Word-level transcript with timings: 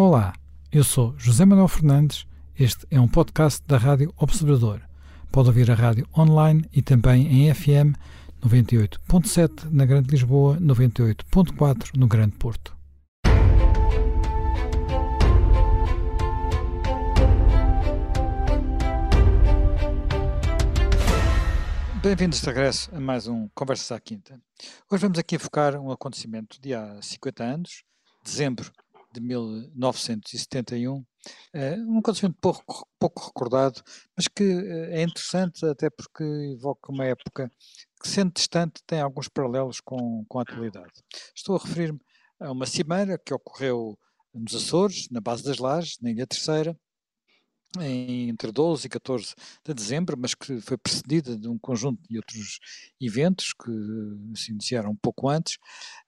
Olá, 0.00 0.32
eu 0.70 0.84
sou 0.84 1.12
José 1.18 1.44
Manuel 1.44 1.66
Fernandes. 1.66 2.24
Este 2.56 2.86
é 2.88 3.00
um 3.00 3.08
podcast 3.08 3.60
da 3.66 3.76
Rádio 3.76 4.14
Observador. 4.16 4.80
Pode 5.32 5.48
ouvir 5.48 5.68
a 5.72 5.74
rádio 5.74 6.06
online 6.16 6.64
e 6.72 6.80
também 6.80 7.26
em 7.26 7.52
FM 7.52 7.98
98.7 8.40 9.64
na 9.72 9.84
Grande 9.84 10.08
Lisboa, 10.08 10.56
98.4 10.60 11.96
no 11.96 12.06
Grande 12.06 12.36
Porto. 12.36 12.76
Bem-vindos 22.00 22.40
de 22.40 22.46
regresso 22.46 22.94
a 22.94 23.00
mais 23.00 23.26
um 23.26 23.48
Conversas 23.52 23.90
à 23.90 23.98
Quinta. 23.98 24.40
Hoje 24.88 25.02
vamos 25.02 25.18
aqui 25.18 25.40
focar 25.40 25.74
um 25.74 25.90
acontecimento 25.90 26.60
de 26.60 26.72
há 26.72 27.02
50 27.02 27.42
anos, 27.42 27.82
dezembro 28.22 28.70
de 29.12 29.20
1971, 29.20 31.04
eh, 31.52 31.76
um 31.80 31.98
acontecimento 31.98 32.38
pouco, 32.40 32.88
pouco 32.98 33.26
recordado, 33.26 33.82
mas 34.16 34.28
que 34.28 34.44
eh, 34.44 35.00
é 35.00 35.02
interessante 35.02 35.64
até 35.66 35.90
porque 35.90 36.24
evoca 36.24 36.92
uma 36.92 37.04
época 37.04 37.50
que, 38.00 38.08
sendo 38.08 38.32
distante, 38.32 38.82
tem 38.86 39.00
alguns 39.00 39.28
paralelos 39.28 39.80
com, 39.80 40.24
com 40.28 40.38
a 40.38 40.42
atualidade. 40.42 40.92
Estou 41.34 41.56
a 41.56 41.58
referir-me 41.58 42.00
a 42.40 42.52
uma 42.52 42.66
cimeira 42.66 43.18
que 43.18 43.34
ocorreu 43.34 43.98
nos 44.32 44.54
Açores, 44.54 45.08
na 45.10 45.20
base 45.20 45.42
das 45.42 45.58
Lajes, 45.58 45.98
na 46.00 46.10
Ilha 46.10 46.26
Terceira, 46.26 46.78
entre 47.80 48.50
12 48.50 48.86
e 48.86 48.88
14 48.88 49.34
de 49.64 49.74
dezembro, 49.74 50.16
mas 50.18 50.34
que 50.34 50.60
foi 50.60 50.78
precedida 50.78 51.36
de 51.36 51.48
um 51.48 51.58
conjunto 51.58 52.00
de 52.08 52.16
outros 52.16 52.58
eventos 53.00 53.52
que 53.52 53.70
se 54.34 54.52
iniciaram 54.52 54.90
um 54.90 54.96
pouco 54.96 55.28
antes, 55.28 55.58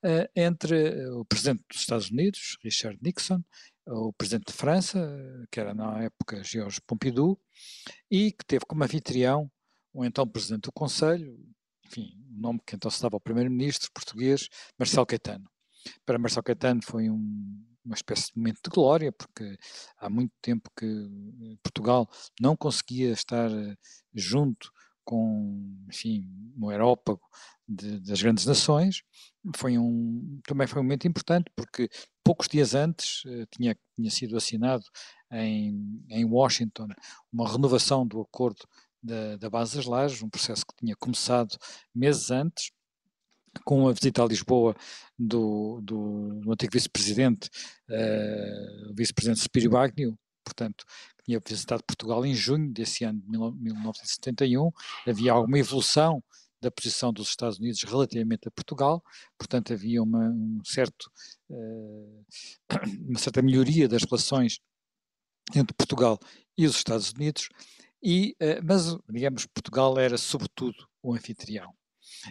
eh, 0.03 0.31
entre 0.35 1.07
o 1.09 1.25
Presidente 1.25 1.63
dos 1.69 1.81
Estados 1.81 2.11
Unidos, 2.11 2.57
Richard 2.63 2.99
Nixon, 3.03 3.43
o 3.87 4.13
Presidente 4.13 4.47
de 4.47 4.53
França, 4.53 4.99
que 5.51 5.61
era 5.61 5.75
na 5.75 6.03
época 6.03 6.43
Georges 6.45 6.81
Pompidou, 6.81 7.39
e 8.11 8.33
que 8.33 8.45
teve 8.45 8.65
como 8.65 8.85
anfitrião 8.85 9.51
o 9.93 10.05
então 10.05 10.27
Presidente 10.27 10.63
do 10.63 10.73
Conselho, 10.73 11.37
enfim, 11.87 12.17
o 12.31 12.41
nome 12.41 12.61
que 12.65 12.77
então 12.77 12.91
se 12.91 13.03
dava 13.03 13.17
ao 13.17 13.21
Primeiro-Ministro 13.21 13.91
português, 13.93 14.49
Marcelo 14.79 15.07
Caetano. 15.07 15.51
Para 16.07 16.19
Marcelo 16.19 16.45
Caetano 16.45 16.81
foi 16.85 17.11
um 17.11 17.70
uma 17.85 17.95
espécie 17.95 18.33
de 18.33 18.39
momento 18.39 18.61
de 18.63 18.71
glória, 18.71 19.13
porque 19.13 19.57
há 19.99 20.09
muito 20.11 20.33
tempo 20.43 20.71
que 20.77 20.87
eh, 20.87 21.57
Portugal 21.63 22.09
não 22.41 22.57
conseguia 22.57 23.13
estar 23.13 23.51
eh, 23.51 23.77
junto 24.15 24.71
com, 25.05 25.85
enfim, 25.89 26.25
um 26.57 26.69
aerópago 26.69 27.21
de, 27.67 28.01
das 28.01 28.23
grandes 28.23 28.47
nações. 28.47 29.03
Foi 29.57 29.79
um, 29.79 30.41
também 30.47 30.67
foi 30.67 30.81
um 30.81 30.85
momento 30.85 31.09
importante, 31.09 31.51
porque 31.57 31.89
poucos 32.23 32.49
dias 32.49 32.75
antes 32.75 33.25
uh, 33.25 33.47
tinha, 33.51 33.77
tinha 33.97 34.11
sido 34.11 34.37
assinado 34.37 34.85
em, 35.33 36.05
em 36.11 36.25
Washington 36.25 36.89
uma 37.33 37.51
renovação 37.51 38.07
do 38.07 38.21
acordo 38.21 38.67
da, 39.03 39.37
da 39.37 39.51
base 39.51 39.77
das 39.77 39.87
lajes, 39.87 40.23
um 40.23 40.29
processo 40.29 40.65
que 40.67 40.77
tinha 40.77 40.95
começado 40.97 41.57
meses 41.95 42.31
antes, 42.31 42.71
com 43.65 43.89
a 43.89 43.93
visita 43.93 44.23
a 44.23 44.27
Lisboa 44.27 44.75
do, 45.19 45.81
do, 45.83 46.41
do 46.41 46.53
antigo 46.53 46.73
vice-presidente, 46.73 47.51
uh, 47.89 48.95
vice-presidente 48.95 49.41
Spírio 49.41 49.77
Agnew, 49.77 50.17
portanto, 50.45 50.85
que 51.19 51.25
tinha 51.25 51.41
visitado 51.47 51.85
Portugal 51.85 52.25
em 52.25 52.35
junho 52.35 52.73
desse 52.73 53.05
ano 53.05 53.21
de 53.21 53.29
1971, 53.29 54.71
havia 55.07 55.33
alguma 55.33 55.59
evolução 55.59 56.23
da 56.61 56.71
posição 56.71 57.13
dos 57.13 57.29
Estados 57.29 57.59
Unidos 57.59 57.83
relativamente 57.83 58.47
a 58.47 58.51
Portugal, 58.51 59.03
portanto 59.39 59.73
havia 59.73 60.03
uma, 60.03 60.29
um 60.29 60.61
certo, 60.65 61.11
uh, 61.49 62.25
uma 63.09 63.19
certa 63.19 63.41
melhoria 63.41 63.89
das 63.89 64.03
relações 64.05 64.61
entre 65.55 65.75
Portugal 65.75 66.19
e 66.57 66.67
os 66.67 66.77
Estados 66.77 67.11
Unidos, 67.13 67.49
e, 68.03 68.37
uh, 68.41 68.63
mas, 68.65 68.97
digamos, 69.09 69.47
Portugal 69.47 69.99
era 69.99 70.19
sobretudo 70.19 70.87
o 71.03 71.15
anfitrião. 71.15 71.75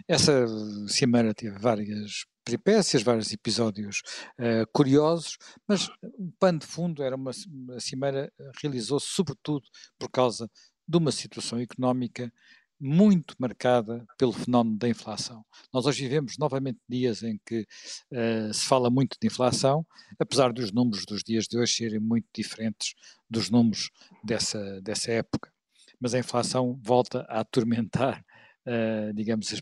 Essa 0.08 0.46
cimeira 0.88 1.34
teve 1.34 1.58
várias 1.58 2.24
peripécias, 2.44 3.02
vários 3.02 3.32
episódios 3.32 4.02
uh, 4.38 4.66
curiosos, 4.72 5.36
mas 5.68 5.88
o 6.02 6.32
pano 6.38 6.58
de 6.58 6.66
fundo 6.66 7.02
era 7.02 7.14
uma, 7.14 7.30
uma 7.48 7.80
cimeira 7.80 8.32
realizou-se 8.60 9.06
sobretudo 9.06 9.62
por 9.98 10.10
causa 10.10 10.50
de 10.88 10.96
uma 10.96 11.12
situação 11.12 11.58
económica 11.60 12.32
muito 12.80 13.34
marcada 13.38 14.06
pelo 14.16 14.32
fenómeno 14.32 14.78
da 14.78 14.88
inflação. 14.88 15.44
Nós 15.72 15.84
hoje 15.84 16.02
vivemos 16.02 16.38
novamente 16.38 16.78
dias 16.88 17.22
em 17.22 17.38
que 17.44 17.66
uh, 18.10 18.54
se 18.54 18.64
fala 18.64 18.88
muito 18.88 19.18
de 19.20 19.26
inflação, 19.26 19.86
apesar 20.18 20.50
dos 20.52 20.72
números 20.72 21.04
dos 21.04 21.22
dias 21.22 21.44
de 21.44 21.58
hoje 21.58 21.74
serem 21.74 22.00
muito 22.00 22.26
diferentes 22.34 22.94
dos 23.28 23.50
números 23.50 23.90
dessa, 24.24 24.80
dessa 24.80 25.12
época. 25.12 25.52
Mas 26.00 26.14
a 26.14 26.18
inflação 26.18 26.80
volta 26.82 27.26
a 27.28 27.40
atormentar 27.40 28.24
uh, 28.66 29.12
digamos, 29.14 29.52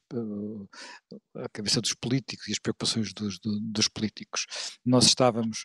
a 1.36 1.48
cabeça 1.50 1.80
dos 1.80 1.94
políticos 1.94 2.48
e 2.48 2.52
as 2.52 2.58
preocupações 2.58 3.12
dos, 3.12 3.38
do, 3.38 3.60
dos 3.60 3.88
políticos. 3.88 4.46
Nós 4.84 5.06
estávamos 5.06 5.64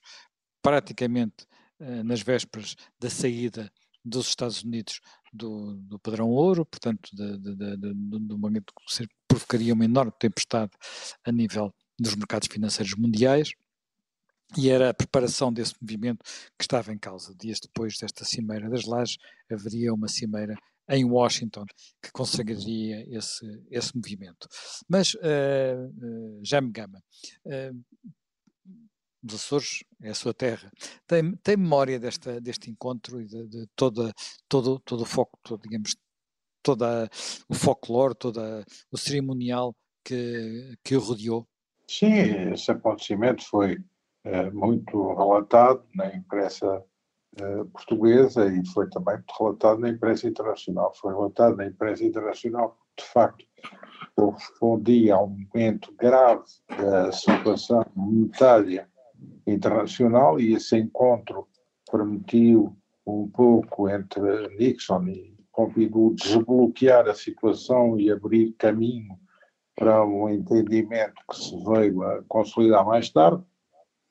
praticamente 0.62 1.46
uh, 1.80 2.04
nas 2.04 2.22
vésperas 2.22 2.76
da 3.00 3.10
saída 3.10 3.72
dos 4.06 4.28
Estados 4.28 4.64
Unidos 4.64 5.00
do, 5.32 5.76
do 5.78 5.98
padrão 6.00 6.30
ouro, 6.30 6.66
portanto, 6.66 7.10
do 7.14 8.38
momento 8.38 8.74
que 8.74 9.08
provocaria 9.28 9.74
uma 9.74 9.86
enorme 9.86 10.12
tempestade 10.20 10.72
a 11.26 11.32
nível 11.32 11.74
dos 11.98 12.16
mercados 12.16 12.50
financeiros 12.52 12.96
mundiais 12.96 13.54
e 14.58 14.70
era 14.70 14.90
a 14.90 14.94
preparação 14.94 15.52
desse 15.52 15.74
movimento 15.82 16.24
que 16.58 16.64
estava 16.64 16.94
em 16.94 16.98
causa. 16.98 17.34
Dias 17.36 17.60
depois 17.60 17.98
desta 17.98 18.24
Cimeira 18.26 18.70
das 18.70 18.86
Lajes, 18.86 19.18
haveria 19.52 19.94
uma 19.94 20.08
Cimeira 20.08 20.56
em 20.90 21.06
Washington 21.06 21.66
que 22.02 22.12
consagraria 22.12 23.06
esse, 23.16 23.46
esse 23.70 23.96
movimento. 23.96 24.48
Mas, 24.88 25.14
uh, 25.16 26.40
uh, 26.42 26.72
Gama, 26.72 27.02
uh, 27.46 27.84
os 29.26 29.36
Açores 29.36 29.84
é 30.02 30.10
a 30.10 30.16
sua 30.16 30.34
terra, 30.34 30.70
tem, 31.08 31.36
tem 31.38 31.56
memória 31.56 31.98
desta, 32.00 32.42
deste 32.42 32.70
encontro 32.70 33.22
e 33.22 33.26
de, 33.26 33.48
de 33.48 33.68
toda, 33.76 34.12
todo, 34.50 34.80
todo 34.80 35.02
o 35.02 35.06
foco, 35.06 35.40
todo, 35.42 35.62
digamos, 35.62 35.96
toda 36.62 37.10
o 37.48 37.54
folclore, 37.54 38.16
todo 38.16 38.42
o 38.92 38.98
cerimonial 38.98 39.74
que, 40.04 40.78
que 40.84 40.96
o 40.96 41.00
rodeou? 41.00 41.48
Sim, 41.88 42.52
esse 42.52 42.72
acontecimento 42.72 43.44
foi 43.48 43.78
muito 44.54 45.14
relatado 45.14 45.86
na 45.94 46.14
imprensa 46.16 46.84
uh, 47.42 47.66
portuguesa 47.66 48.48
e 48.48 48.66
foi 48.68 48.90
também 48.90 49.18
relatado 49.38 49.80
na 49.80 49.90
imprensa 49.90 50.28
internacional. 50.28 50.94
Foi 50.96 51.14
relatado 51.14 51.58
na 51.58 51.66
imprensa 51.66 52.04
internacional 52.04 52.78
de 52.98 53.06
facto, 53.06 53.46
correspondia 54.16 55.16
a 55.16 55.24
um 55.24 55.46
momento 55.54 55.94
grave 55.98 56.44
da 56.78 57.12
situação 57.12 57.86
monetária 57.96 58.88
internacional 59.48 60.40
e 60.40 60.54
esse 60.54 60.78
encontro 60.78 61.48
permitiu 61.92 62.76
um 63.06 63.28
pouco 63.30 63.90
entre 63.90 64.22
Nixon 64.58 65.08
e 65.08 65.34
Pompidou 65.54 66.16
desbloquear 66.16 67.08
a 67.08 67.14
situação 67.14 68.00
e 68.00 68.12
abrir 68.12 68.54
caminho 68.54 69.20
para 69.76 70.04
um 70.04 70.28
entendimento 70.28 71.14
que 71.30 71.38
se 71.38 71.56
veio 71.64 72.02
a 72.02 72.24
consolidar 72.28 72.84
mais 72.84 73.12
tarde. 73.12 73.44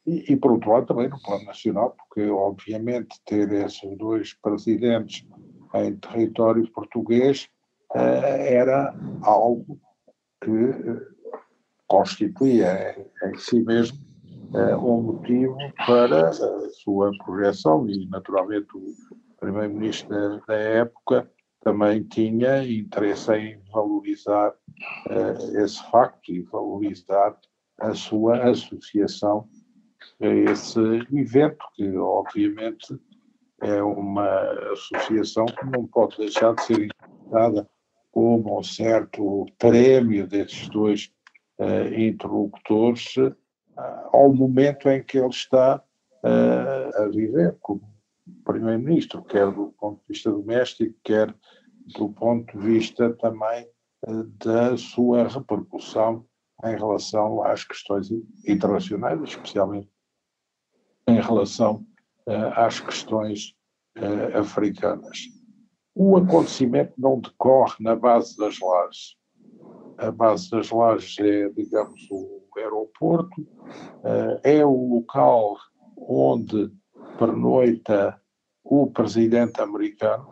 E, 0.07 0.33
e, 0.33 0.37
por 0.37 0.53
outro 0.53 0.73
lado, 0.73 0.87
também 0.87 1.09
no 1.09 1.21
plano 1.23 1.45
nacional, 1.45 1.97
porque, 1.97 2.29
obviamente, 2.29 3.21
ter 3.25 3.51
esses 3.53 3.97
dois 3.99 4.35
presidentes 4.35 5.27
em 5.75 5.97
território 5.97 6.71
português 6.73 7.49
eh, 7.95 8.55
era 8.55 8.95
algo 9.23 9.79
que 10.43 10.51
eh, 10.51 11.07
constituía 11.87 12.97
em 13.25 13.39
si 13.39 13.63
mesmo 13.63 13.99
eh, 14.55 14.77
um 14.77 15.03
motivo 15.03 15.57
para 15.87 16.31
a 16.31 16.71
sua 16.83 17.13
projeção. 17.25 17.89
E, 17.89 18.07
naturalmente, 18.09 18.69
o 18.75 18.93
primeiro-ministro 19.39 20.09
da, 20.09 20.37
da, 20.49 20.55
época 20.55 21.31
também 21.61 22.03
tinha 22.03 22.65
interesse 22.65 23.33
em 23.35 23.63
valorizar 23.73 24.53
esse 25.55 25.81
facto 25.93 26.33
e 26.33 26.43
valorizar 26.43 27.39
a 27.79 27.95
sua 27.95 28.51
associação 28.51 29.49
a 30.23 30.53
esse 30.53 30.79
evento, 31.13 31.65
que 31.75 31.97
obviamente 31.97 32.97
é 33.61 33.83
uma 33.83 34.29
associação 34.73 35.47
que 35.47 35.65
não 35.67 35.87
pode 35.87 36.17
deixar 36.17 36.55
de 36.55 36.63
ser 36.65 36.85
interpretada 36.85 37.69
como 38.11 38.59
um 38.59 38.63
certo 38.63 39.47
prémio 39.59 40.27
desses 40.27 40.69
dois 40.69 41.13
uh, 41.59 41.95
interlocutores 41.95 43.17
uh, 43.17 43.35
ao 44.13 44.33
momento 44.33 44.89
em 44.89 45.03
que 45.03 45.19
ele 45.19 45.29
está 45.29 45.83
uh, 46.23 47.03
a 47.03 47.09
viver 47.09 47.57
como 47.61 47.81
primeiro-ministro, 48.45 49.23
quer 49.25 49.51
do 49.51 49.75
ponto 49.79 50.01
de 50.01 50.09
vista 50.09 50.31
doméstico, 50.31 50.95
quer 51.03 51.35
do 51.97 52.09
ponto 52.11 52.57
de 52.57 52.65
vista 52.65 53.13
também 53.15 53.67
da 54.39 54.77
sua 54.77 55.29
repercussão 55.29 56.25
em 56.65 56.77
relação 56.77 57.43
às 57.45 57.65
questões 57.65 58.11
internacionais, 58.47 59.21
especialmente 59.23 59.92
em 61.07 61.21
relação 61.21 61.85
às 62.55 62.81
questões 62.81 63.55
africanas. 64.35 65.29
O 65.95 66.17
acontecimento 66.17 66.95
não 66.97 67.21
decorre 67.21 67.75
na 67.81 67.95
base 67.95 68.37
das 68.37 68.59
lajes. 68.61 69.17
A 69.99 70.11
base 70.11 70.51
das 70.51 70.71
lajes 70.71 71.17
é, 71.19 71.49
digamos, 71.51 72.07
o 72.11 72.43
aeroporto, 72.57 73.47
é 74.43 74.65
o 74.65 74.97
local 74.97 75.57
onde 75.97 76.71
pernoita 77.19 78.21
o 78.65 78.91
presidente 78.91 79.61
americano. 79.61 80.29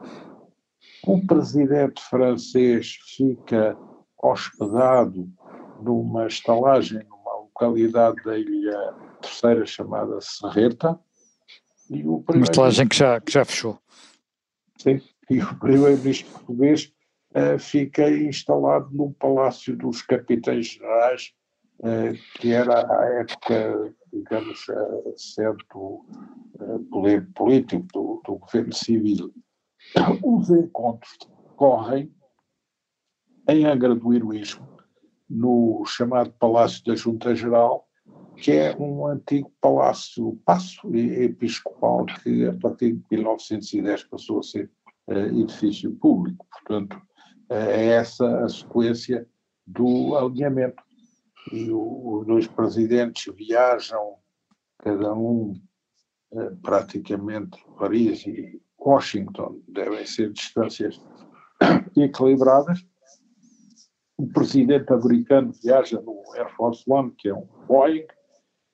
O 1.06 1.24
presidente 1.26 2.02
francês 2.02 2.96
fica 3.16 3.76
hospedado 4.22 5.28
numa 5.82 6.26
estalagem 6.26 7.02
numa 7.08 7.36
localidade 7.36 8.22
da 8.24 8.38
ilha 8.38 8.94
terceira 9.20 9.66
chamada 9.66 10.18
Serreta. 10.20 10.98
E 11.88 12.04
o 12.04 12.24
uma 12.28 12.42
estalagem 12.42 12.86
que 12.86 12.96
já, 12.96 13.20
que 13.20 13.32
já 13.32 13.44
fechou. 13.44 13.78
Sim, 14.78 15.00
e 15.28 15.40
o 15.40 15.58
primeiro-ministro 15.58 16.30
português 16.32 16.92
uh, 17.34 17.58
fica 17.58 18.08
instalado 18.10 18.88
no 18.92 19.12
Palácio 19.12 19.76
dos 19.76 20.00
Capitães 20.02 20.66
Generais, 20.66 21.32
uh, 21.80 22.40
que 22.40 22.52
era 22.52 22.86
à 22.86 23.04
época, 23.20 23.94
digamos, 24.12 24.68
uh, 24.68 25.14
certo 25.16 26.06
poder 26.90 27.28
político 27.34 27.86
do, 27.92 28.22
do 28.24 28.36
governo 28.36 28.72
civil. 28.72 29.32
Os 30.22 30.50
encontros 30.50 31.18
correm 31.56 32.14
em 33.48 33.64
Angra 33.64 33.94
do 33.94 34.12
Heroísmo, 34.14 34.68
no 35.28 35.84
chamado 35.86 36.32
Palácio 36.32 36.84
da 36.84 36.94
Junta 36.94 37.34
Geral, 37.34 37.88
que 38.40 38.52
é 38.52 38.74
um 38.76 39.06
antigo 39.06 39.52
palácio, 39.60 40.40
passo 40.44 40.94
episcopal, 40.94 42.06
que 42.06 42.46
a 42.46 42.54
partir 42.54 42.94
de 42.94 43.04
1910 43.10 44.04
passou 44.04 44.38
a 44.38 44.42
ser 44.42 44.70
uh, 45.08 45.12
edifício 45.12 45.94
público. 45.96 46.46
Portanto, 46.50 46.94
uh, 47.50 47.54
é 47.54 47.86
essa 47.88 48.44
a 48.44 48.48
sequência 48.48 49.28
do 49.66 50.16
alinhamento. 50.16 50.82
E 51.52 51.70
o, 51.70 52.20
os 52.20 52.26
dois 52.26 52.46
presidentes 52.46 53.32
viajam, 53.34 54.16
cada 54.78 55.14
um 55.14 55.60
uh, 56.32 56.56
praticamente 56.62 57.62
Paris 57.78 58.26
e 58.26 58.60
Washington, 58.78 59.60
devem 59.68 60.06
ser 60.06 60.32
distâncias 60.32 60.98
equilibradas, 61.94 62.86
o 64.16 64.26
presidente 64.28 64.92
americano 64.92 65.52
viaja 65.62 66.00
no 66.00 66.22
Air 66.36 66.54
Force 66.54 66.84
One, 66.86 67.10
que 67.16 67.30
é 67.30 67.34
um 67.34 67.46
Boeing, 67.66 68.06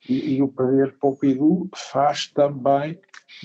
e, 0.08 0.36
e 0.36 0.42
o 0.42 0.48
presidente 0.48 0.96
Pompidou 0.98 1.68
faz 1.74 2.28
também 2.32 3.00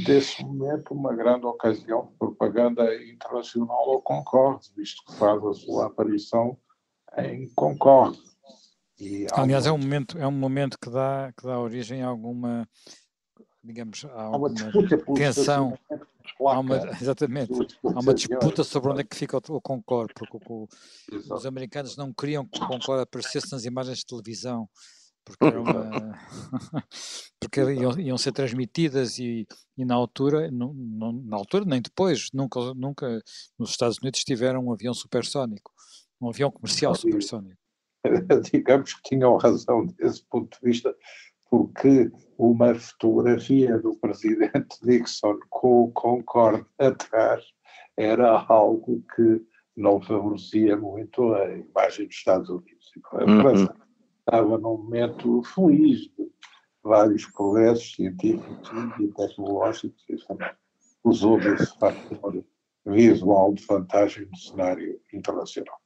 desse 0.05 0.43
momento 0.43 0.93
uma 0.93 1.13
grande 1.13 1.45
ocasião 1.45 2.07
de 2.07 2.17
propaganda 2.17 2.95
internacional 3.03 3.91
ao 3.91 4.01
Concorde, 4.01 4.67
visto 4.75 5.03
que 5.05 5.17
faz 5.17 5.43
a 5.43 5.53
sua 5.53 5.87
aparição 5.87 6.57
em 7.17 7.49
Concorde. 7.55 8.19
Aliás, 9.33 9.65
é 9.65 9.71
um 9.71 9.77
momento, 9.79 10.17
é 10.17 10.27
um 10.27 10.31
momento 10.31 10.77
que 10.79 10.89
dá, 10.89 11.33
que 11.35 11.43
dá 11.43 11.59
origem 11.59 12.03
a 12.03 12.07
alguma, 12.07 12.67
digamos, 13.63 14.05
a 14.05 14.23
alguma 14.23 14.53
tensão 15.15 15.75
Há 16.39 16.59
uma, 16.59 16.77
exatamente. 16.99 17.51
Há 17.83 17.99
uma 17.99 18.13
disputa 18.13 18.63
sobre 18.63 18.91
onde 18.91 19.01
é 19.01 19.03
que 19.03 19.15
fica 19.15 19.37
o, 19.37 19.55
o 19.55 19.61
Concorde, 19.61 20.13
porque 20.13 20.37
o, 20.37 20.41
o, 20.53 20.67
os 21.33 21.45
americanos 21.45 21.95
não 21.97 22.13
queriam 22.13 22.45
que 22.45 22.61
o 22.61 22.67
Concorde 22.67 23.03
aparecesse 23.03 23.51
nas 23.51 23.65
imagens 23.65 23.99
de 23.99 24.05
televisão, 24.05 24.67
porque, 25.25 25.45
uma, 25.57 26.19
porque 27.39 27.61
iam, 27.61 27.99
iam, 27.99 28.17
ser 28.17 28.31
transmitidas 28.31 29.19
e, 29.19 29.47
e 29.77 29.85
na 29.85 29.95
altura, 29.95 30.49
não, 30.51 30.73
não, 30.73 31.11
na 31.13 31.37
altura 31.37 31.65
nem 31.65 31.81
depois, 31.81 32.29
nunca, 32.33 32.59
nunca 32.75 33.21
nos 33.57 33.71
Estados 33.71 33.97
Unidos 33.99 34.23
tiveram 34.23 34.65
um 34.65 34.73
avião 34.73 34.93
supersónico, 34.93 35.71
um 36.19 36.29
avião 36.29 36.51
comercial 36.51 36.95
supersónico. 36.95 37.59
Digamos 38.51 38.93
que 38.95 39.01
tinham 39.09 39.37
razão 39.37 39.85
desse 39.85 40.23
ponto 40.25 40.57
de 40.59 40.67
vista, 40.67 40.95
porque 41.49 42.11
uma 42.37 42.73
fotografia 42.73 43.77
do 43.77 43.95
presidente 43.97 44.77
Nixon 44.83 45.37
com 45.49 45.83
o 45.83 45.91
Concorde 45.91 46.65
atrás 46.79 47.43
era 47.97 48.45
algo 48.47 49.03
que 49.15 49.45
não 49.75 50.01
favorecia 50.01 50.75
muito 50.75 51.33
a 51.33 51.45
imagem 51.51 52.07
dos 52.07 52.15
Estados 52.15 52.49
Unidos. 52.49 52.91
A 53.13 53.41
França 53.41 53.73
uhum. 53.73 53.80
Estava 54.21 54.57
num 54.57 54.77
momento 54.77 55.43
feliz 55.43 56.01
de 56.15 56.31
vários 56.83 57.25
progressos 57.27 57.93
científicos 57.95 58.69
e 58.99 59.07
tecnológicos 59.09 60.03
e 60.09 60.17
usou 61.03 61.39
desse 61.39 61.77
fator 61.77 62.43
visual 62.85 63.53
de 63.53 63.65
vantagem 63.65 64.25
no 64.25 64.37
cenário 64.37 64.99
internacional. 65.13 65.79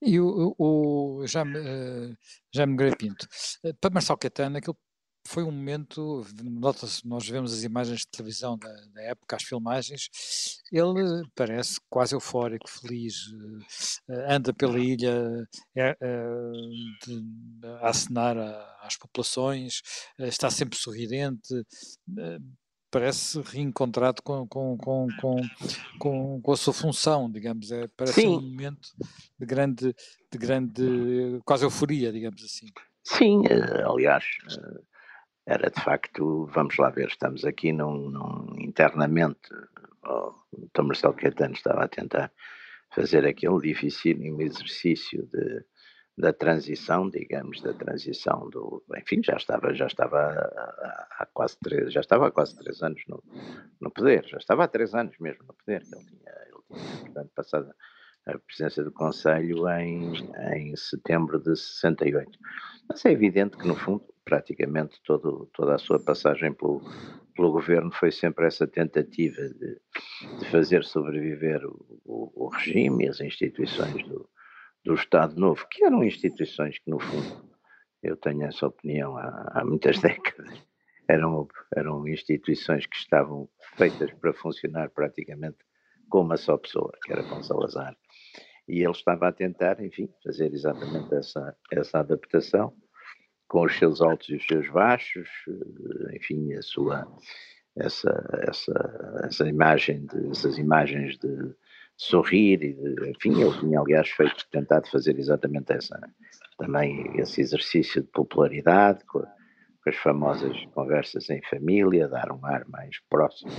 E 0.00 0.20
o, 0.20 0.54
o 0.58 1.26
Jaime, 1.26 1.58
uh, 1.58 2.16
Jaime 2.54 2.96
Pinto, 2.96 3.26
uh, 3.64 3.74
para 3.80 3.90
Marcelo 3.90 4.18
Caetano, 4.18 4.58
aquilo 4.58 4.76
foi 5.26 5.42
um 5.42 5.50
momento, 5.50 6.26
nota-se, 6.42 7.06
nós 7.06 7.28
vemos 7.28 7.52
as 7.52 7.62
imagens 7.62 8.00
de 8.00 8.08
televisão 8.08 8.58
da, 8.58 8.68
da, 8.92 9.02
época, 9.02 9.36
as 9.36 9.42
filmagens, 9.42 10.08
ele 10.70 11.22
parece 11.34 11.80
quase 11.88 12.14
eufórico, 12.14 12.68
feliz, 12.68 13.28
uh, 14.08 14.14
anda 14.28 14.52
pela 14.52 14.78
ilha 14.78 15.46
é, 15.76 15.96
de, 17.04 17.22
a 17.80 17.88
acenar 17.88 18.36
a, 18.36 18.78
às 18.82 18.96
populações, 18.96 19.80
está 20.18 20.50
sempre 20.50 20.78
sorridente, 20.78 21.54
parece 22.94 23.40
reencontrado 23.40 24.22
com, 24.22 24.46
com, 24.46 24.76
com, 24.78 25.08
com, 25.98 26.40
com, 26.40 26.52
a 26.52 26.56
sua 26.56 26.72
função, 26.72 27.28
digamos, 27.28 27.72
é, 27.72 27.88
parece 27.96 28.20
Sim. 28.20 28.28
um 28.28 28.40
momento 28.40 28.88
de 29.36 29.44
grande, 29.44 29.94
de 30.30 30.38
grande, 30.38 31.40
quase 31.44 31.64
euforia, 31.64 32.12
digamos 32.12 32.44
assim. 32.44 32.66
Sim, 33.02 33.42
eh, 33.48 33.82
aliás, 33.84 34.24
eh, 34.48 34.80
era 35.46 35.70
de 35.70 35.80
facto, 35.80 36.46
vamos 36.46 36.76
lá 36.78 36.90
ver, 36.90 37.08
estamos 37.08 37.44
aqui 37.44 37.72
num, 37.72 38.10
num 38.10 38.54
internamente, 38.58 39.50
oh, 40.06 40.34
o 40.52 40.68
Tom 40.72 40.84
Marcelo 40.84 41.14
Caetano 41.14 41.54
estava 41.54 41.84
a 41.84 41.88
tentar 41.88 42.32
fazer 42.94 43.26
aquele 43.26 43.60
dificílimo 43.60 44.40
exercício 44.40 45.26
de 45.26 45.64
da 46.16 46.32
transição, 46.32 47.10
digamos, 47.10 47.60
da 47.60 47.72
transição 47.72 48.48
do, 48.48 48.84
enfim, 48.96 49.20
já 49.22 49.36
estava, 49.36 49.74
já 49.74 49.86
estava 49.86 50.18
há 51.18 51.26
quase 51.32 51.58
três, 51.58 51.92
já 51.92 52.00
estava 52.00 52.28
há 52.28 52.30
quase 52.30 52.56
três 52.56 52.82
anos 52.82 53.02
no, 53.08 53.22
no 53.80 53.90
poder, 53.90 54.24
já 54.26 54.36
estava 54.36 54.64
há 54.64 54.68
três 54.68 54.94
anos 54.94 55.18
mesmo 55.18 55.44
no 55.44 55.54
poder, 55.54 55.82
ele 55.82 56.04
tinha, 56.06 56.32
ele 56.46 56.80
tinha 56.80 57.00
portanto, 57.00 57.30
passado 57.34 57.74
a 58.26 58.38
presidência 58.38 58.84
do 58.84 58.92
Conselho 58.92 59.68
em, 59.68 60.12
em 60.54 60.76
setembro 60.76 61.38
de 61.38 61.56
68. 61.56 62.38
Mas 62.88 63.04
é 63.04 63.10
evidente 63.10 63.56
que, 63.56 63.66
no 63.66 63.74
fundo, 63.74 64.04
praticamente 64.24 65.00
todo, 65.04 65.50
toda 65.52 65.74
a 65.74 65.78
sua 65.78 66.00
passagem 66.00 66.52
pelo, 66.52 66.80
pelo 67.34 67.52
governo 67.52 67.92
foi 67.92 68.10
sempre 68.10 68.46
essa 68.46 68.66
tentativa 68.66 69.42
de, 69.42 69.80
de 70.38 70.50
fazer 70.50 70.84
sobreviver 70.84 71.64
o, 71.66 72.00
o, 72.04 72.46
o 72.46 72.48
regime 72.48 73.04
e 73.04 73.08
as 73.08 73.20
instituições 73.20 74.06
do, 74.08 74.28
do 74.84 74.94
Estado 74.94 75.38
Novo, 75.38 75.66
que 75.70 75.84
eram 75.84 76.04
instituições 76.04 76.78
que, 76.78 76.90
no 76.90 76.98
fundo, 76.98 77.48
eu 78.02 78.16
tenho 78.16 78.44
essa 78.44 78.66
opinião 78.66 79.16
há, 79.16 79.52
há 79.54 79.64
muitas 79.64 79.98
décadas, 80.00 80.62
eram, 81.08 81.46
eram 81.74 82.06
instituições 82.08 82.86
que 82.86 82.96
estavam 82.96 83.48
feitas 83.76 84.12
para 84.14 84.32
funcionar 84.32 84.90
praticamente 84.90 85.58
com 86.08 86.20
uma 86.20 86.36
só 86.36 86.56
pessoa, 86.56 86.92
que 87.04 87.12
era 87.12 87.22
com 87.24 87.42
Salazar. 87.42 87.96
E 88.66 88.82
ele 88.82 88.92
estava 88.92 89.28
a 89.28 89.32
tentar, 89.32 89.82
enfim, 89.82 90.08
fazer 90.22 90.52
exatamente 90.52 91.14
essa, 91.14 91.56
essa 91.70 92.00
adaptação, 92.00 92.74
com 93.48 93.64
os 93.64 93.76
seus 93.78 94.00
altos 94.00 94.28
e 94.28 94.36
os 94.36 94.46
seus 94.46 94.68
baixos, 94.70 95.28
eh, 95.48 96.16
enfim, 96.16 96.52
a 96.54 96.62
sua, 96.62 97.06
essa, 97.76 98.10
essa, 98.48 99.20
essa 99.24 99.48
imagem 99.48 100.06
de, 100.06 100.30
essas 100.30 100.58
imagens 100.58 101.18
de, 101.18 101.54
sorrir 101.96 102.62
e 102.62 102.72
de, 102.72 103.10
enfim, 103.10 103.40
eu 103.40 103.58
tinha 103.58 103.80
aliás 103.80 104.10
feito, 104.10 104.46
tentado 104.50 104.88
fazer 104.90 105.18
exatamente 105.18 105.72
essa, 105.72 105.98
também 106.58 107.18
esse 107.18 107.40
exercício 107.40 108.02
de 108.02 108.08
popularidade 108.08 109.04
com, 109.06 109.20
com 109.20 109.90
as 109.90 109.96
famosas 109.96 110.56
conversas 110.74 111.30
em 111.30 111.40
família, 111.42 112.08
dar 112.08 112.32
um 112.32 112.44
ar 112.44 112.66
mais 112.68 112.98
próximo, 113.08 113.52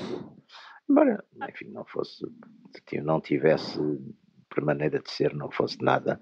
embora, 0.89 1.23
enfim, 1.49 1.69
não 1.71 1.85
fosse, 1.85 2.25
não 3.03 3.21
tivesse, 3.21 3.79
por 4.49 4.63
maneira 4.63 4.99
de 4.99 5.09
ser, 5.09 5.33
não 5.33 5.49
fosse 5.49 5.81
nada 5.81 6.19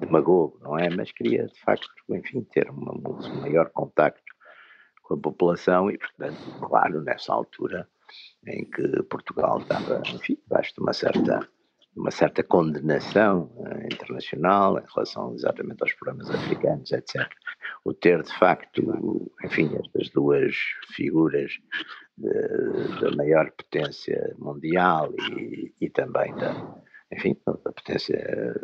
demagogo, 0.00 0.58
não 0.62 0.78
é? 0.78 0.88
Mas 0.90 1.12
queria, 1.12 1.46
de 1.46 1.60
facto, 1.60 1.88
enfim, 2.10 2.42
ter 2.42 2.70
uma, 2.70 2.92
um 2.92 3.40
maior 3.40 3.70
contacto 3.70 4.22
com 5.02 5.14
a 5.14 5.18
população 5.18 5.90
e, 5.90 5.98
portanto, 5.98 6.38
claro, 6.60 7.02
nessa 7.02 7.32
altura 7.32 7.88
em 8.46 8.64
que 8.64 9.02
Portugal 9.04 9.60
estava, 9.60 10.02
enfim, 10.06 10.38
debaixo 10.42 10.74
de 10.74 10.80
uma 10.80 10.92
certa 10.92 11.48
uma 11.96 12.10
certa 12.10 12.42
condenação 12.42 13.52
uh, 13.54 13.84
internacional 13.84 14.78
em 14.78 14.84
relação 14.92 15.32
exatamente 15.32 15.80
aos 15.80 15.92
problemas 15.92 16.28
africanos, 16.28 16.90
etc. 16.90 17.24
O 17.84 17.94
ter, 17.94 18.20
de 18.20 18.36
facto, 18.36 19.30
enfim, 19.44 19.70
estas 19.76 20.10
duas 20.10 20.56
figuras 20.94 21.52
da 23.00 23.16
maior 23.16 23.50
potência 23.52 24.34
mundial 24.38 25.12
e, 25.36 25.72
e, 25.80 25.90
também 25.90 26.34
da, 26.34 26.82
enfim, 27.12 27.36
da 27.46 27.72
potência 27.72 28.54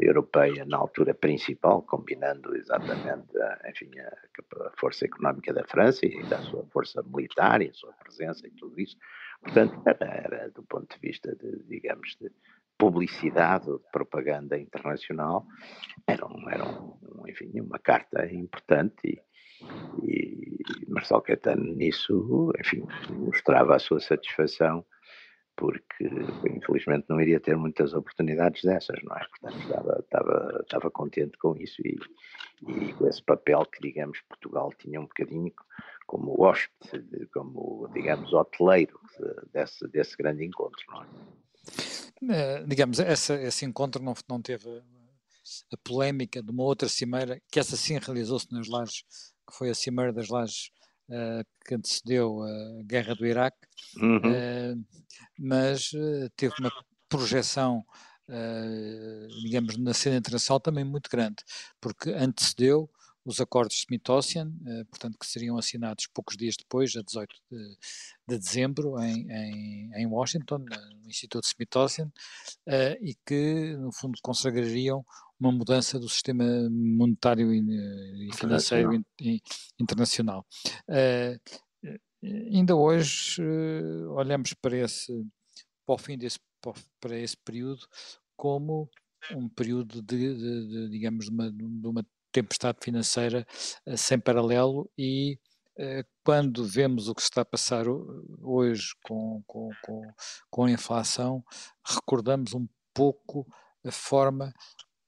europeia 0.00 0.64
na 0.64 0.76
altura 0.76 1.14
principal, 1.14 1.82
combinando 1.82 2.56
exatamente, 2.56 3.26
enfim, 3.68 3.90
a, 3.98 4.70
força 4.78 5.04
económica 5.04 5.52
da 5.52 5.64
França 5.64 6.06
e 6.06 6.20
a 6.32 6.38
sua 6.42 6.64
força 6.66 7.02
militar 7.02 7.62
e 7.62 7.70
a 7.70 7.74
sua 7.74 7.92
presença 7.92 8.46
e 8.46 8.50
tudo 8.50 8.78
isso, 8.80 8.96
Portanto, 9.42 9.80
era, 9.86 10.06
era 10.06 10.50
do 10.50 10.62
ponto 10.62 10.94
de 10.94 11.00
vista 11.00 11.34
de, 11.36 11.62
digamos, 11.68 12.16
de 12.20 12.30
publicidade, 12.78 13.66
de 13.66 13.78
propaganda 13.90 14.58
internacional, 14.58 15.46
era, 16.06 16.26
um, 16.26 16.50
era 16.50 16.64
um, 16.64 16.98
enfim, 17.28 17.50
uma 17.60 17.78
carta 17.78 18.26
importante 18.26 19.22
e, 20.02 20.58
e 20.82 20.90
Marcelo 20.90 21.22
Caetano 21.22 21.64
nisso, 21.74 22.52
enfim, 22.60 22.84
mostrava 23.10 23.76
a 23.76 23.78
sua 23.78 24.00
satisfação 24.00 24.84
porque 25.56 26.04
infelizmente 26.48 27.06
não 27.08 27.20
iria 27.20 27.40
ter 27.40 27.56
muitas 27.56 27.94
oportunidades 27.94 28.62
dessas, 28.62 29.02
não 29.02 29.16
é? 29.16 29.26
Portanto, 29.26 29.58
estava, 29.62 29.98
estava, 30.00 30.58
estava 30.62 30.90
contente 30.90 31.38
com 31.38 31.56
isso 31.56 31.80
e, 31.82 31.98
e 32.68 32.92
com 32.92 33.06
esse 33.08 33.22
papel 33.22 33.64
que, 33.64 33.80
digamos, 33.80 34.20
Portugal 34.28 34.72
tinha 34.78 35.00
um 35.00 35.04
bocadinho 35.04 35.52
como 36.06 36.40
hóspede, 36.40 37.26
como, 37.32 37.88
digamos, 37.92 38.32
hoteleiro 38.32 39.00
desse, 39.52 39.88
desse 39.88 40.16
grande 40.16 40.44
encontro, 40.44 40.84
não 40.88 41.02
é? 41.02 41.06
é 42.30 42.64
digamos, 42.64 43.00
essa, 43.00 43.34
esse 43.42 43.64
encontro 43.64 44.02
não, 44.02 44.14
não 44.28 44.40
teve 44.40 44.82
a 45.72 45.76
polémica 45.82 46.42
de 46.42 46.50
uma 46.50 46.64
outra 46.64 46.88
cimeira, 46.88 47.40
que 47.50 47.58
essa 47.58 47.76
sim 47.76 47.98
realizou-se 47.98 48.52
nas 48.52 48.68
lajes, 48.68 49.04
que 49.48 49.56
foi 49.56 49.70
a 49.70 49.74
cimeira 49.74 50.12
das 50.12 50.28
lajes 50.28 50.70
que 51.64 51.74
antecedeu 51.74 52.42
a 52.42 52.82
guerra 52.84 53.14
do 53.14 53.26
Iraque, 53.26 53.66
uhum. 53.96 54.16
uh, 54.16 54.84
mas 55.38 55.92
uh, 55.92 56.28
teve 56.36 56.54
uma 56.58 56.72
projeção, 57.08 57.84
digamos, 59.42 59.76
na 59.76 59.94
cena 59.94 60.16
internacional 60.16 60.58
também 60.58 60.84
muito 60.84 61.08
grande, 61.08 61.36
porque 61.80 62.10
antecedeu 62.10 62.90
os 63.26 63.40
acordos 63.40 63.74
de 63.74 63.80
Smith-Ocean, 63.80 64.52
eh, 64.66 64.84
portanto, 64.84 65.18
que 65.18 65.26
seriam 65.26 65.58
assinados 65.58 66.06
poucos 66.06 66.36
dias 66.36 66.54
depois, 66.56 66.94
a 66.96 67.02
18 67.02 67.34
de, 67.50 67.76
de 68.28 68.38
dezembro, 68.38 68.98
em, 69.02 69.28
em, 69.28 69.90
em, 69.94 70.06
Washington, 70.06 70.58
no 70.58 71.08
Instituto 71.08 71.44
Smith-Ocean, 71.44 72.10
eh, 72.66 72.96
e 73.02 73.16
que, 73.26 73.76
no 73.76 73.90
fundo, 73.92 74.16
consagrariam 74.22 75.04
uma 75.40 75.50
mudança 75.50 75.98
do 75.98 76.08
sistema 76.08 76.44
monetário 76.70 77.52
e, 77.52 78.28
e 78.28 78.36
financeiro 78.36 79.04
internacional. 79.78 80.46
Uh, 80.88 81.38
ainda 82.50 82.74
hoje 82.74 83.42
olhamos 84.16 84.54
para 84.54 84.78
esse 84.78 85.12
para 85.84 85.94
o 85.94 85.98
fim 85.98 86.16
desse 86.16 86.38
para 86.98 87.18
esse 87.18 87.36
período 87.36 87.86
como 88.34 88.88
um 89.30 89.46
período 89.46 90.00
de, 90.00 90.34
de, 90.34 90.68
de 90.68 90.88
digamos 90.88 91.26
de 91.26 91.30
uma, 91.30 91.52
de 91.52 91.86
uma 91.86 92.06
tempestade 92.36 92.78
financeira 92.82 93.46
uh, 93.86 93.96
sem 93.96 94.18
paralelo 94.18 94.90
e 94.98 95.38
uh, 95.78 96.04
quando 96.22 96.64
vemos 96.64 97.08
o 97.08 97.14
que 97.14 97.22
se 97.22 97.28
está 97.28 97.40
a 97.40 97.46
passar 97.46 97.86
hoje 98.42 98.88
com, 99.02 99.42
com, 99.46 99.70
com, 99.82 100.02
com 100.50 100.64
a 100.64 100.70
inflação, 100.70 101.42
recordamos 101.84 102.52
um 102.52 102.66
pouco 102.92 103.46
a 103.84 103.90
forma 103.90 104.52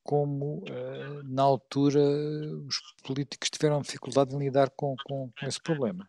como 0.02 0.60
uh, 0.60 1.22
na 1.24 1.42
altura 1.42 2.00
os 2.00 2.76
políticos 3.04 3.50
tiveram 3.50 3.82
dificuldade 3.82 4.34
em 4.34 4.38
lidar 4.38 4.70
com, 4.70 4.94
com, 5.04 5.30
com 5.38 5.46
esse 5.46 5.62
problema. 5.62 6.08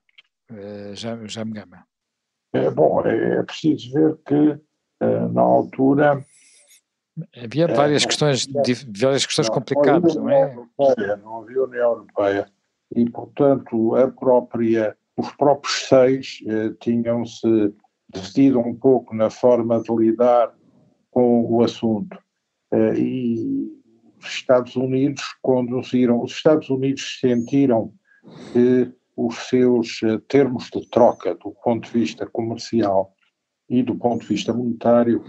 Já, 0.96 1.16
já 1.28 1.46
me 1.46 1.52
gama. 1.52 1.86
É, 2.56 2.72
bom, 2.72 3.06
é, 3.06 3.38
é 3.38 3.44
preciso 3.44 3.94
ver 3.94 4.18
que 4.26 4.60
na 5.32 5.42
altura 5.42 6.26
Havia 7.36 7.66
é, 7.66 7.74
várias 7.74 8.06
questões, 8.06 8.48
várias 8.98 9.26
questões 9.26 9.48
não, 9.48 9.54
complicadas, 9.56 10.16
não, 10.16 10.30
é? 10.30 10.54
Europeia, 10.54 11.16
não 11.18 11.42
havia 11.42 11.64
União 11.64 11.92
Europeia 11.92 12.46
e, 12.96 13.10
portanto, 13.10 13.96
a 13.96 14.08
própria, 14.08 14.98
os 15.16 15.32
próprios 15.34 15.88
seis 15.88 16.40
eh, 16.48 16.72
tinham-se 16.80 17.74
decidido 18.12 18.60
um 18.60 18.76
pouco 18.76 19.16
na 19.16 19.30
forma 19.30 19.82
de 19.82 19.96
lidar 19.96 20.54
com 21.12 21.46
o 21.46 21.64
assunto. 21.64 22.18
Eh, 22.72 23.00
e 23.00 23.80
os 24.20 24.28
Estados 24.28 24.76
Unidos 24.76 25.24
conduziram, 25.42 26.22
os 26.22 26.32
Estados 26.32 26.70
Unidos 26.70 27.20
sentiram 27.20 27.94
que 28.52 28.92
os 29.16 29.36
seus 29.48 30.02
eh, 30.04 30.20
termos 30.28 30.70
de 30.72 30.90
troca 30.90 31.36
do 31.36 31.52
ponto 31.64 31.86
de 31.86 32.00
vista 32.00 32.26
comercial 32.26 33.14
e 33.70 33.84
do 33.84 33.96
ponto 33.96 34.22
de 34.22 34.28
vista 34.28 34.52
monetário 34.52 35.24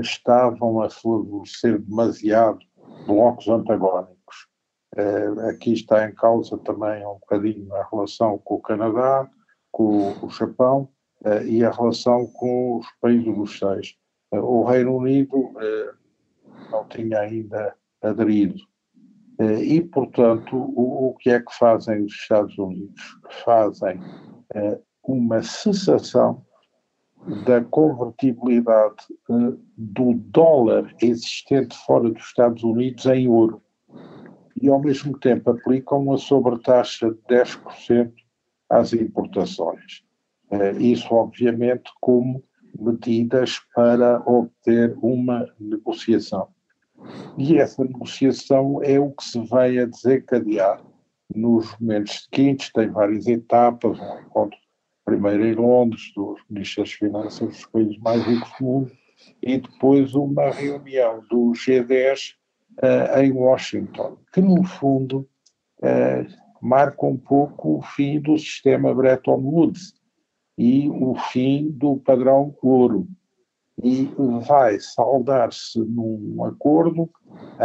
estavam 0.00 0.80
a 0.82 0.90
favorecer 0.90 1.80
demasiado 1.80 2.58
blocos 3.06 3.48
antagónicos. 3.48 4.48
Eh, 4.96 5.50
aqui 5.50 5.72
está 5.72 6.08
em 6.08 6.14
causa 6.14 6.56
também 6.58 7.06
um 7.06 7.14
bocadinho 7.14 7.74
a 7.74 7.86
relação 7.90 8.38
com 8.38 8.54
o 8.54 8.62
Canadá, 8.62 9.28
com 9.70 10.12
o 10.22 10.30
Japão 10.30 10.88
eh, 11.24 11.44
e 11.46 11.64
a 11.64 11.70
relação 11.70 12.26
com 12.26 12.78
os 12.78 12.86
países 13.00 13.34
dos 13.34 13.58
seis. 13.58 13.94
Eh, 14.32 14.40
o 14.40 14.64
Reino 14.64 14.96
Unido 14.96 15.52
não 16.70 16.84
tinha 16.88 17.20
ainda 17.20 17.74
aderido. 18.02 18.60
E, 19.38 19.82
portanto, 19.82 20.56
o, 20.56 21.14
que 21.20 21.28
é 21.28 21.40
que 21.40 21.54
fazem 21.58 22.02
os 22.02 22.12
Estados 22.14 22.56
Unidos? 22.56 22.98
Fazem 23.44 24.00
uma 25.04 25.42
cessação 25.42 26.45
da 27.44 27.62
convertibilidade 27.64 29.04
uh, 29.28 29.58
do 29.76 30.14
dólar 30.14 30.94
existente 31.02 31.76
fora 31.84 32.10
dos 32.10 32.22
Estados 32.22 32.62
Unidos 32.62 33.04
em 33.06 33.28
ouro 33.28 33.60
e 34.60 34.68
ao 34.68 34.80
mesmo 34.80 35.18
tempo 35.18 35.50
aplicam 35.50 36.02
uma 36.02 36.18
sobretaxa 36.18 37.10
de 37.10 37.18
10% 37.28 38.12
às 38.70 38.92
importações. 38.92 40.04
Uh, 40.50 40.80
isso, 40.80 41.12
obviamente, 41.14 41.90
como 42.00 42.42
medidas 42.78 43.60
para 43.74 44.22
obter 44.26 44.96
uma 45.02 45.48
negociação. 45.58 46.48
E 47.36 47.58
essa 47.58 47.84
negociação 47.84 48.82
é 48.82 48.98
o 48.98 49.10
que 49.10 49.24
se 49.24 49.38
vai 49.46 49.78
a 49.78 49.86
desencadear 49.86 50.82
nos 51.34 51.76
momentos 51.78 52.24
seguintes, 52.24 52.70
tem 52.72 52.88
várias 52.88 53.26
etapas, 53.26 53.98
um 53.98 54.20
encontro 54.20 54.58
primeiro 55.06 55.46
em 55.46 55.54
Londres, 55.54 56.12
dos 56.14 56.38
ministros 56.50 56.90
das 56.90 56.98
Finanças 56.98 57.48
dos 57.48 57.64
países 57.66 57.96
mais 57.98 58.22
ricos 58.24 58.50
do 58.58 58.64
mundo, 58.64 58.90
e 59.40 59.58
depois 59.58 60.14
uma 60.14 60.50
reunião 60.50 61.24
do 61.30 61.52
G10 61.52 62.34
uh, 62.82 62.82
eh, 62.82 63.24
em 63.24 63.32
Washington, 63.32 64.18
que 64.32 64.42
no 64.42 64.62
fundo 64.64 65.26
uh, 65.78 66.26
marca 66.60 67.06
um 67.06 67.16
pouco 67.16 67.78
o 67.78 67.82
fim 67.82 68.20
do 68.20 68.36
sistema 68.36 68.92
Bretton 68.94 69.38
Woods 69.38 69.94
e 70.58 70.90
o 70.90 71.14
fim 71.30 71.70
do 71.70 71.96
padrão 71.98 72.52
ouro. 72.60 73.06
E 73.82 74.10
vai 74.46 74.78
saldar-se 74.80 75.78
num 75.78 76.44
acordo 76.44 77.10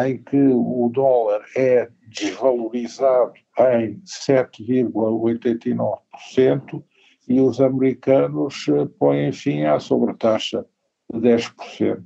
em 0.06 0.22
que 0.22 0.38
o 0.38 0.90
dólar 0.94 1.42
é 1.56 1.90
desvalorizado 2.08 3.34
em 3.58 4.00
7,89% 4.02 6.84
e 7.32 7.40
os 7.40 7.62
americanos 7.62 8.66
eh, 8.68 8.86
põem 9.00 9.32
fim 9.32 9.64
à 9.64 9.80
sobretaxa 9.80 10.66
de 11.12 11.20
10%. 11.20 12.04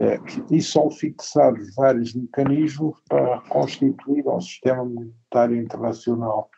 É, 0.00 0.18
e 0.50 0.60
são 0.60 0.90
fixados 0.90 1.72
vários 1.76 2.14
mecanismos 2.14 2.98
para 3.08 3.40
constituir 3.42 4.26
um 4.26 4.40
sistema 4.40 4.84
monetário 4.84 5.56
internacional 5.56 6.50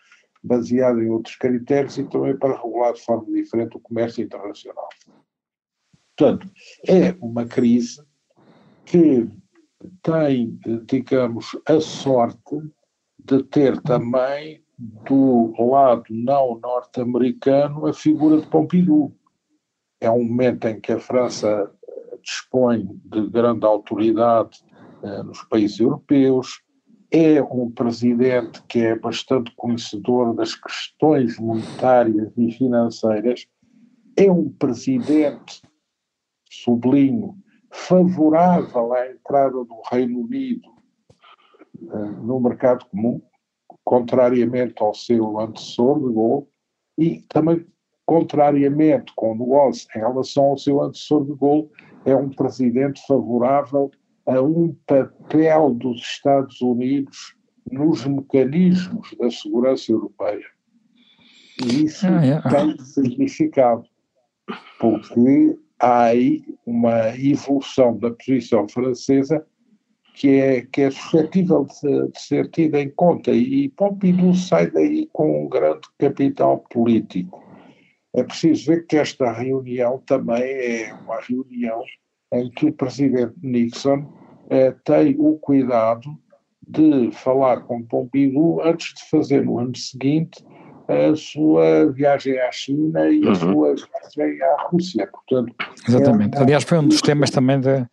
baseado 0.43 1.03
em 1.03 1.11
outros 1.11 1.37
critérios 1.37 1.99
e 1.99 2.05
também 2.05 2.37
para 2.37 2.57
regular 2.57 2.95
de 2.95 3.03
forma 3.03 3.31
diferente 3.31 3.77
o 3.77 3.81
comércio 3.81 4.25
internacional. 4.25 4.89
Portanto, 6.17 6.51
é 6.89 7.15
uma 7.21 7.45
crise 7.45 8.03
que 8.87 9.29
tem, 10.03 10.59
digamos, 10.87 11.59
a 11.67 11.79
sorte 11.79 12.57
de 13.19 13.43
ter 13.43 13.81
também 13.83 14.65
do 14.79 15.55
lado 15.59 16.05
não 16.11 16.59
norte-americano 16.59 17.87
a 17.87 17.93
figura 17.93 18.41
de 18.41 18.47
Pompidou. 18.47 19.15
É 20.01 20.11
um 20.11 20.25
momento 20.25 20.67
em 20.67 20.81
que 20.81 20.93
a 20.93 21.01
França 21.01 21.73
eh, 21.89 22.19
dispõe 22.23 22.87
de 23.05 23.27
grande 23.29 23.65
autoridade 23.65 24.63
eh, 25.03 25.23
nos 25.23 25.43
países 25.45 25.81
europeus, 25.81 26.61
é 27.11 27.41
um 27.43 27.71
presidente 27.71 28.63
que 28.65 28.81
é 28.81 28.99
bastante 28.99 29.51
conhecedor 29.57 30.35
das 30.35 30.55
questões 30.55 31.39
monetárias 31.39 32.31
e 32.37 32.51
financeiras, 32.53 33.47
é 34.17 34.31
um 34.31 34.51
presidente, 34.51 35.63
sublinho, 36.51 37.39
favorável 37.71 38.93
à 38.93 39.11
entrada 39.11 39.65
do 39.65 39.83
Reino 39.91 40.21
Unido 40.21 40.77
no 42.23 42.41
mercado 42.41 42.87
comum, 42.87 43.21
contrariamente 43.87 44.75
ao 44.83 44.93
seu 44.93 45.39
antecessor 45.39 46.01
de 46.01 46.13
Gaulle, 46.13 46.47
e 46.99 47.23
também 47.29 47.65
contrariamente 48.05 49.13
com 49.15 49.33
o 49.33 49.51
Walsh 49.51 49.87
em 49.95 50.01
relação 50.01 50.45
ao 50.47 50.59
seu 50.59 50.83
antecessor 50.83 51.25
de 51.25 51.35
Gaulle, 51.37 51.71
é 52.05 52.15
um 52.15 52.29
presidente 52.29 53.01
favorável 53.07 53.91
a 54.27 54.43
um 54.43 54.77
papel 54.87 55.73
dos 55.75 56.01
Estados 56.01 56.61
Unidos 56.61 57.37
nos 57.71 58.05
mecanismos 58.05 59.15
da 59.21 59.31
segurança 59.31 59.93
europeia. 59.93 60.47
E 61.65 61.85
isso 61.85 62.07
ah, 62.07 62.27
é. 62.27 62.43
tem 62.43 62.77
significado, 62.85 63.85
porque 64.81 65.57
há 65.79 66.05
aí 66.07 66.43
uma 66.67 67.17
evolução 67.17 67.97
da 67.99 68.11
posição 68.11 68.69
francesa 68.69 69.47
que 70.17 70.41
é, 70.41 70.63
que 70.63 70.81
é 70.81 70.91
suscetível 70.91 71.67
de, 71.67 72.11
de, 72.11 72.21
ser 72.21 72.49
tida 72.51 72.81
em 72.81 72.89
conta 72.89 73.31
e 73.31 73.69
Pompidou 73.69 74.35
sai 74.35 74.71
daí 74.71 75.07
com 75.13 75.45
um 75.45 75.49
grande 75.49 75.83
capital 75.99 76.65
político. 76.71 77.45
É 78.15 78.25
preciso 78.25 78.73
ver 78.73 78.87
que 78.87 78.97
esta 78.97 79.31
reunião 79.31 80.03
também 80.07 80.43
é 80.43 80.95
uma 81.05 81.21
reunião 81.21 81.83
em 82.33 82.51
que 82.51 82.65
o 82.65 82.73
presidente 82.73 83.35
Nixon 83.43 84.11
eh, 84.49 84.75
tem 84.85 85.15
o 85.19 85.35
cuidado 85.35 86.09
de 86.67 87.11
falar 87.13 87.61
com 87.65 87.83
Pompidou 87.83 88.63
antes 88.63 88.95
de 88.95 89.11
fazer 89.11 89.45
no 89.45 89.59
ano 89.59 89.77
seguinte 89.77 90.43
a 90.89 91.15
sua 91.15 91.93
viagem 91.93 92.39
à 92.41 92.51
China 92.51 93.07
e 93.07 93.21
uhum. 93.21 93.33
a 93.33 93.35
sua 93.35 93.75
viagem 94.17 94.43
à 94.43 94.63
Rússia. 94.71 95.07
Portanto, 95.09 95.55
Exatamente. 95.87 96.39
É 96.39 96.41
Aliás, 96.41 96.65
foi 96.65 96.79
um 96.79 96.89
dos 96.89 97.03
temas 97.03 97.29
também 97.29 97.61
da, 97.61 97.87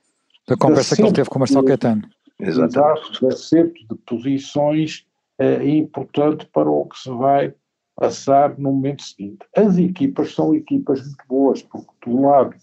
da 0.47 0.57
conversa 0.57 0.95
que 0.95 1.01
ele 1.01 1.13
teve 1.13 1.29
com 1.29 1.38
o 1.38 1.39
Marcelo 1.39 1.65
Caetano. 1.65 2.03
Exato, 2.39 3.27
acerto 3.27 3.73
de 3.73 3.95
posições 4.05 5.05
é 5.39 5.67
importante 5.67 6.45
para 6.47 6.69
o 6.69 6.85
que 6.85 7.00
se 7.00 7.09
vai 7.09 7.53
passar 7.95 8.57
no 8.57 8.71
momento 8.71 9.03
seguinte. 9.03 9.45
As 9.55 9.77
equipas 9.77 10.33
são 10.33 10.53
equipas 10.53 11.01
muito 11.05 11.27
boas, 11.27 11.62
porque 11.63 11.91
do 12.05 12.21
lado 12.21 12.55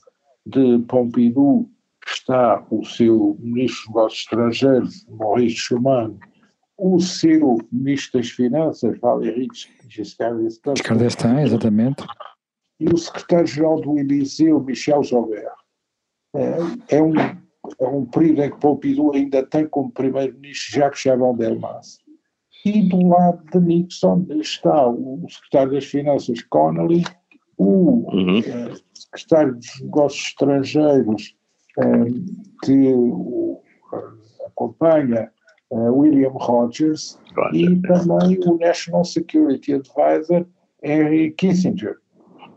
de 0.46 0.78
Pompidou 0.86 1.68
está 2.06 2.64
o 2.70 2.84
seu 2.84 3.36
ministro 3.40 3.86
dos 3.86 3.88
negócios 3.88 4.20
estrangeiros, 4.20 5.06
Maurice 5.08 5.56
Schumann, 5.56 6.18
o 6.76 6.98
seu 6.98 7.58
ministro 7.70 8.20
das 8.20 8.30
Finanças, 8.30 8.98
Valéry 8.98 9.48
Giscard 9.88 10.42
d'Estaing, 10.42 11.42
exatamente, 11.42 12.04
e 12.80 12.86
o 12.86 12.96
secretário-geral 12.96 13.80
do 13.80 13.98
Eliseu, 13.98 14.58
Michel 14.60 15.02
Joubert. 15.02 15.52
É, 16.34 16.96
é, 16.96 17.02
um, 17.02 17.12
é 17.78 17.86
um 17.86 18.04
período 18.04 18.42
em 18.42 18.50
que 18.50 18.58
Pompidou 18.58 19.14
ainda 19.14 19.44
tem 19.46 19.66
como 19.66 19.90
primeiro-ministro 19.90 20.74
Jacques 20.74 21.00
Chaban 21.00 21.34
Delmas. 21.34 21.98
E 22.64 22.88
do 22.88 23.08
lado 23.08 23.42
de 23.52 23.58
Nixon 23.58 24.26
está 24.40 24.88
o 24.88 25.24
secretário 25.28 25.72
das 25.72 25.84
Finanças 25.84 26.42
Connolly, 26.42 27.04
o 27.56 28.06
uhum. 28.12 28.38
uh, 28.40 28.80
secretário 28.94 29.54
dos 29.54 29.80
Negócios 29.80 30.26
Estrangeiros 30.28 31.34
uh, 31.78 32.64
que 32.64 32.92
o, 32.92 33.60
uh, 33.92 34.46
acompanha 34.46 35.30
William 35.72 36.30
Rogers 36.30 37.16
e 37.52 37.76
também 37.82 38.40
o 38.44 38.58
National 38.58 39.04
Security 39.04 39.74
Advisor 39.74 40.44
Henry 40.82 41.30
Kissinger, 41.30 41.96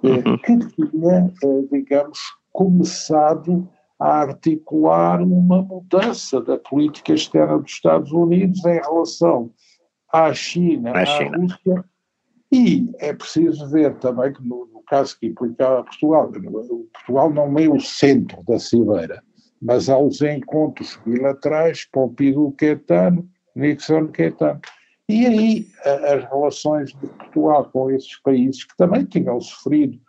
uhum. 0.02 0.38
que 0.40 0.58
tinha, 0.58 1.32
digamos, 1.72 2.18
começado 2.52 3.70
a 4.00 4.22
articular 4.22 5.22
uma 5.22 5.62
mudança 5.62 6.42
da 6.42 6.58
política 6.58 7.14
externa 7.14 7.60
dos 7.60 7.72
Estados 7.72 8.12
Unidos 8.12 8.64
em 8.66 8.80
relação 8.80 9.52
à 10.12 10.34
China, 10.34 10.92
à, 10.92 11.06
China. 11.06 11.38
à 11.38 11.40
Rússia, 11.40 11.86
e 12.52 12.92
é 13.00 13.14
preciso 13.14 13.68
ver 13.70 13.96
também 13.96 14.32
que 14.32 14.44
no, 14.44 14.68
no 14.68 14.84
caso 14.84 15.18
que 15.20 15.28
implicava 15.28 15.84
Portugal, 15.84 16.32
Portugal 16.94 17.30
não 17.32 17.58
é 17.58 17.68
o 17.68 17.80
centro 17.80 18.44
da 18.44 18.60
cimeira, 18.60 19.24
mas 19.62 19.90
há 19.90 19.98
os 19.98 20.22
encontros 20.22 21.00
bilaterais, 21.06 21.88
Pompidou-Quetano, 21.92 23.28
Nixon-Quetano. 23.56 24.60
E 25.10 25.26
aí 25.26 25.68
as 25.86 26.30
relações 26.30 26.92
de 26.92 27.08
Portugal 27.08 27.70
com 27.72 27.90
esses 27.90 28.20
países 28.22 28.64
que 28.64 28.76
também 28.78 29.06
tinham 29.06 29.40
sofrido 29.40 30.00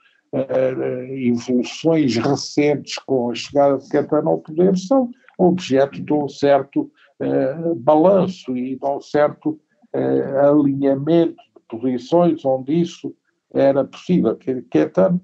evoluções 1.10 2.16
recentes 2.16 2.96
com 3.06 3.30
a 3.30 3.34
chegada 3.34 3.78
de 3.78 3.88
Quetano 3.88 4.30
ao 4.30 4.38
poder 4.38 4.76
são 4.76 5.10
objeto 5.38 6.00
de 6.02 6.12
um 6.12 6.28
certo 6.28 6.90
uh, 7.20 7.74
balanço 7.76 8.56
e 8.56 8.76
de 8.76 8.86
um 8.86 9.00
certo 9.00 9.60
eh, 9.92 10.40
alinhamento 10.40 11.36
de 11.36 11.62
posições 11.68 12.44
onde 12.44 12.80
isso 12.80 13.14
era 13.52 13.84
possível. 13.84 14.36
Caetano 14.68 15.20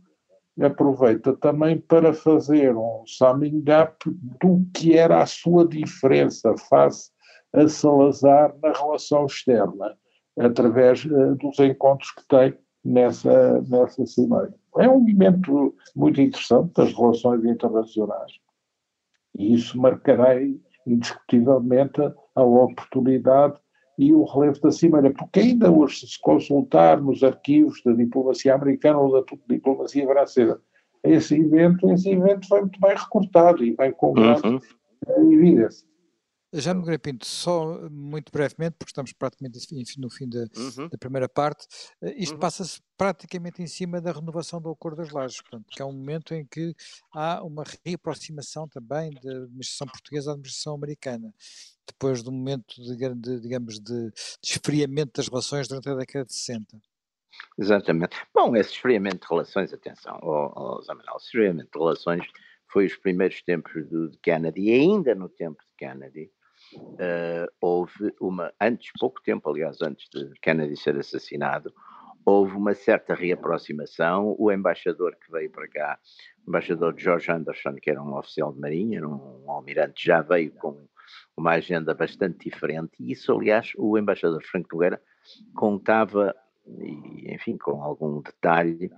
aproveita 0.61 1.37
também 1.37 1.79
para 1.79 2.13
fazer 2.13 2.77
um 2.77 3.03
summing 3.05 3.65
up 3.83 3.97
do 4.41 4.65
que 4.73 4.97
era 4.97 5.23
a 5.23 5.27
sua 5.27 5.67
diferença 5.67 6.55
face 6.69 7.11
a 7.53 7.67
Salazar 7.67 8.55
na 8.63 8.73
relação 8.73 9.27
externa, 9.27 9.97
através 10.39 11.05
dos 11.05 11.59
encontros 11.59 12.13
que 12.13 12.27
tem 12.29 12.57
nessa, 12.85 13.61
nessa 13.63 14.07
cimeira. 14.07 14.55
É 14.79 14.89
um 14.89 15.01
momento 15.01 15.75
muito 15.95 16.21
interessante 16.21 16.73
das 16.75 16.93
relações 16.93 17.45
internacionais. 17.45 18.33
E 19.37 19.55
isso 19.55 19.81
marcará 19.81 20.35
indiscutivelmente 20.87 22.01
a 22.35 22.43
oportunidade 22.43 23.59
e 23.99 24.15
o 24.15 24.25
relevo 24.25 24.61
da 24.61 24.73
Cimeira, 24.73 25.13
porque 25.13 25.41
ainda 25.41 25.71
hoje, 25.71 26.07
se 26.07 26.19
consultar 26.21 27.01
nos 27.03 27.23
arquivos 27.23 27.83
da 27.85 27.93
diplomacia 27.93 28.55
americana 28.55 28.99
ou 28.99 29.13
da 29.13 29.37
diplomacia 29.47 30.07
francesa, 30.07 30.61
esse 31.05 31.35
evento, 31.35 31.91
esse 31.91 32.11
evento 32.11 32.49
foi 32.49 32.61
muito 32.61 32.81
bem 32.81 32.97
recortado 32.97 33.65
e 33.65 33.77
bem 33.77 33.93
com 33.93 34.15
uhum. 34.19 34.59
evidência. 35.33 35.87
Já 36.53 36.75
me 36.75 36.99
Pinto, 36.99 37.25
só 37.25 37.89
muito 37.89 38.33
brevemente, 38.33 38.75
porque 38.77 38.91
estamos 38.91 39.13
praticamente 39.13 39.57
no 40.01 40.11
fim 40.11 40.29
da, 40.29 40.41
uhum. 40.41 40.89
da 40.89 40.99
primeira 40.99 41.29
parte, 41.29 41.67
eh, 42.03 42.13
isto 42.17 42.33
uhum. 42.33 42.41
passa-se 42.41 42.81
praticamente 42.99 43.63
em 43.63 43.69
cima 43.69 44.01
da 44.01 44.11
renovação 44.11 44.61
do 44.61 44.69
Acordo 44.69 44.97
das 44.97 45.11
Lajes, 45.11 45.41
portanto, 45.41 45.67
que 45.71 45.81
é 45.81 45.85
um 45.85 45.93
momento 45.93 46.35
em 46.35 46.45
que 46.45 46.75
há 47.15 47.41
uma 47.45 47.63
reaproximação 47.87 48.67
também 48.67 49.11
da 49.23 49.31
administração 49.31 49.87
portuguesa 49.87 50.31
à 50.31 50.33
administração 50.33 50.75
americana, 50.75 51.33
depois 51.87 52.21
do 52.21 52.33
momento 52.33 52.75
de, 52.83 52.97
de, 52.97 53.41
digamos, 53.41 53.79
de, 53.79 54.11
de 54.11 54.13
esfriamento 54.45 55.13
das 55.19 55.29
relações 55.29 55.69
durante 55.69 55.89
a 55.89 55.95
década 55.95 56.25
de 56.25 56.35
60. 56.35 56.81
Exatamente. 57.57 58.17
Bom, 58.35 58.57
esse 58.57 58.73
esfriamento 58.73 59.21
de 59.21 59.29
relações, 59.29 59.73
atenção, 59.73 60.19
oh, 60.21 60.81
oh, 60.81 61.17
esfriamento 61.17 61.71
de 61.73 61.79
relações 61.79 62.27
foi 62.67 62.87
os 62.87 62.97
primeiros 62.97 63.41
tempos 63.43 63.89
de 63.89 64.19
Kennedy, 64.21 64.63
e 64.63 64.73
ainda 64.73 65.15
no 65.15 65.29
tempo 65.29 65.63
de 65.63 65.75
Kennedy, 65.77 66.33
uh, 66.77 67.51
houve 67.61 68.15
uma, 68.21 68.53
antes, 68.61 68.91
pouco 68.99 69.23
tempo, 69.23 69.49
aliás, 69.49 69.81
antes 69.83 70.09
de 70.11 70.31
Kennedy 70.41 70.77
ser 70.77 70.97
assassinado, 70.97 71.73
houve 72.25 72.57
uma 72.57 72.75
certa 72.75 73.15
reaproximação. 73.15 74.35
O 74.39 74.51
embaixador 74.53 75.17
que 75.17 75.31
veio 75.31 75.51
para 75.51 75.69
cá, 75.69 75.99
o 76.47 76.51
embaixador 76.51 76.95
George 76.97 77.31
Anderson, 77.31 77.75
que 77.75 77.91
era 77.91 78.03
um 78.03 78.17
oficial 78.17 78.53
de 78.53 78.61
marinha, 78.61 79.07
um 79.07 79.51
almirante, 79.51 80.05
já 80.05 80.23
veio 80.23 80.53
com 80.53 80.87
uma 81.37 81.53
agenda 81.53 81.95
bastante 81.95 82.49
diferente. 82.51 82.93
E 83.01 83.13
isso, 83.13 83.33
aliás, 83.33 83.73
o 83.77 83.99
embaixador 83.99 84.43
Franco 84.45 84.69
Nogueira 84.73 85.01
contava, 85.55 86.35
e, 86.67 87.35
enfim, 87.35 87.57
com 87.57 87.83
algum 87.83 88.21
detalhe, 88.21 88.91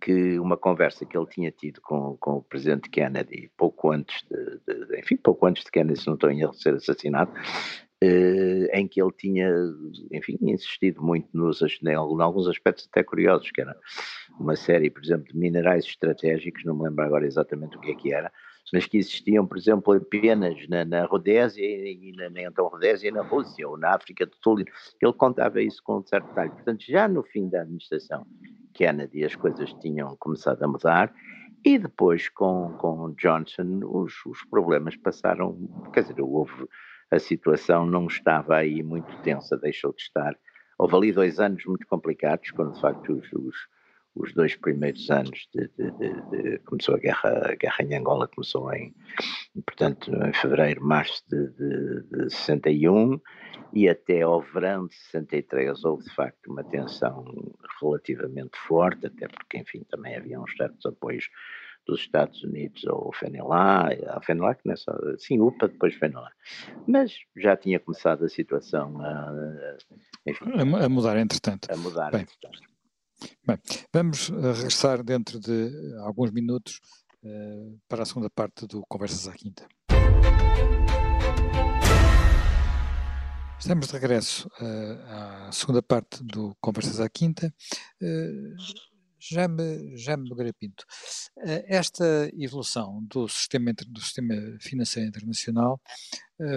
que 0.00 0.38
uma 0.38 0.56
conversa 0.56 1.04
que 1.04 1.16
ele 1.16 1.26
tinha 1.26 1.50
tido 1.50 1.80
com, 1.80 2.16
com 2.18 2.38
o 2.38 2.42
presidente 2.42 2.88
Kennedy 2.88 3.50
pouco 3.56 3.92
antes 3.92 4.24
de, 4.30 4.86
de 4.86 4.98
enfim, 4.98 5.16
pouco 5.16 5.46
antes 5.46 5.64
de 5.64 5.70
Kennedy, 5.70 6.00
se 6.00 6.06
não 6.06 6.14
estou 6.14 6.30
em 6.30 6.40
erro, 6.40 6.54
ser 6.54 6.74
assassinado, 6.74 7.32
eh, 8.02 8.70
em 8.72 8.88
que 8.88 9.00
ele 9.00 9.12
tinha, 9.12 9.52
enfim, 10.10 10.38
insistido 10.40 11.02
muito 11.02 11.28
nos, 11.34 11.60
em 11.60 11.94
alguns 11.94 12.48
aspectos 12.48 12.88
até 12.90 13.02
curiosos, 13.02 13.50
que 13.50 13.60
era 13.60 13.76
uma 14.38 14.56
série, 14.56 14.90
por 14.90 15.04
exemplo, 15.04 15.30
de 15.30 15.36
minerais 15.36 15.84
estratégicos, 15.84 16.64
não 16.64 16.74
me 16.74 16.84
lembro 16.84 17.04
agora 17.04 17.26
exatamente 17.26 17.76
o 17.76 17.80
que 17.80 17.90
é 17.90 17.94
que 17.94 18.14
era, 18.14 18.32
mas 18.72 18.86
que 18.86 18.96
existiam, 18.96 19.46
por 19.46 19.58
exemplo, 19.58 19.92
apenas 19.92 20.66
na, 20.68 20.84
na 20.84 21.04
Rodésia 21.04 21.62
e 21.62 22.12
na, 22.16 22.30
na, 22.30 22.42
então 22.42 22.68
Rodésia 22.68 23.08
e 23.08 23.12
na 23.12 23.22
Rússia 23.22 23.68
ou 23.68 23.76
na 23.76 23.94
África 23.94 24.24
do 24.24 24.34
Sul. 24.42 24.60
Ele 24.60 25.12
contava 25.12 25.60
isso 25.60 25.82
com 25.82 25.98
um 25.98 26.06
certo 26.06 26.28
detalhe. 26.28 26.50
Portanto, 26.50 26.84
já 26.88 27.06
no 27.06 27.22
fim 27.22 27.48
da 27.48 27.62
administração 27.62 28.24
Kennedy 28.72 29.24
as 29.24 29.34
coisas 29.34 29.72
tinham 29.74 30.16
começado 30.16 30.62
a 30.62 30.68
mudar 30.68 31.12
e 31.64 31.78
depois 31.78 32.28
com, 32.28 32.74
com 32.78 33.12
Johnson 33.12 33.80
os, 33.84 34.14
os 34.24 34.42
problemas 34.44 34.96
passaram, 34.96 35.56
quer 35.92 36.02
dizer, 36.02 36.20
houve, 36.20 36.66
a 37.10 37.18
situação 37.18 37.84
não 37.84 38.06
estava 38.06 38.56
aí 38.56 38.82
muito 38.82 39.14
tensa, 39.22 39.56
deixou 39.58 39.92
de 39.92 40.02
estar. 40.02 40.34
Houve 40.78 40.96
ali 40.96 41.12
dois 41.12 41.38
anos 41.38 41.64
muito 41.66 41.86
complicados, 41.86 42.50
quando 42.52 42.74
de 42.74 42.80
facto 42.80 43.12
os, 43.12 43.32
os, 43.32 43.56
os 44.14 44.32
dois 44.32 44.56
primeiros 44.56 45.10
anos 45.10 45.48
de, 45.54 45.68
de, 45.78 45.90
de, 45.92 46.30
de, 46.30 46.58
começou 46.60 46.94
a 46.96 46.98
guerra, 46.98 47.50
a 47.50 47.54
guerra 47.54 47.84
em 47.84 47.94
Angola 47.94 48.28
começou 48.28 48.72
em 48.72 48.94
portanto 49.66 50.10
em 50.24 50.32
fevereiro, 50.32 50.84
março 50.84 51.22
de, 51.28 52.30
61 52.30 53.20
e 53.72 53.88
até 53.88 54.22
ao 54.22 54.40
verão 54.40 54.86
de 54.86 54.94
63 54.94 55.84
houve 55.84 56.04
de 56.04 56.14
facto 56.14 56.50
uma 56.50 56.64
tensão 56.64 57.24
relativamente 57.80 58.58
forte, 58.66 59.06
até 59.06 59.28
porque 59.28 59.58
enfim 59.58 59.84
também 59.88 60.16
havia 60.16 60.40
uns 60.40 60.56
certos 60.56 60.84
apoios 60.86 61.28
dos 61.86 62.00
Estados 62.00 62.42
Unidos 62.44 62.86
ao 62.86 63.10
FNLA, 63.12 63.88
a 64.08 64.20
FNLA 64.20 64.54
que 64.54 64.68
nessa, 64.68 64.92
sim, 65.18 65.40
UPA, 65.40 65.68
depois 65.68 65.94
FNLA. 65.94 66.30
Mas 66.86 67.14
já 67.36 67.56
tinha 67.56 67.80
começado 67.80 68.24
a 68.24 68.28
situação 68.28 69.00
a, 69.00 69.76
enfim, 70.26 70.44
a, 70.56 70.84
a 70.84 70.88
mudar 70.88 71.16
entretanto. 71.16 71.68
A 71.70 71.76
mudar 71.76 72.10
Bem. 72.12 72.22
entretanto. 72.22 72.60
Bem, 73.46 73.58
vamos 73.92 74.30
eh, 74.30 74.52
regressar 74.52 75.02
dentro 75.02 75.38
de 75.38 75.70
alguns 76.04 76.30
minutos 76.30 76.80
uh, 77.22 77.78
para 77.88 78.02
a 78.02 78.06
segunda 78.06 78.30
parte 78.30 78.66
do 78.66 78.82
Conversas 78.88 79.28
à 79.28 79.32
Quinta. 79.32 79.66
Estamos 83.58 83.88
de 83.88 83.92
regresso 83.92 84.48
uh, 84.60 85.48
à 85.48 85.52
segunda 85.52 85.82
parte 85.82 86.22
do 86.24 86.56
Conversas 86.60 87.00
à 87.00 87.08
Quinta. 87.08 87.52
Uh, 88.00 88.90
Jaime, 89.22 89.98
Jaime 89.98 90.34
Garapinto, 90.34 90.86
esta 91.66 92.30
evolução 92.38 93.04
do 93.04 93.28
sistema, 93.28 93.70
do 93.86 94.00
sistema 94.00 94.34
financeiro 94.58 95.10
internacional 95.10 95.78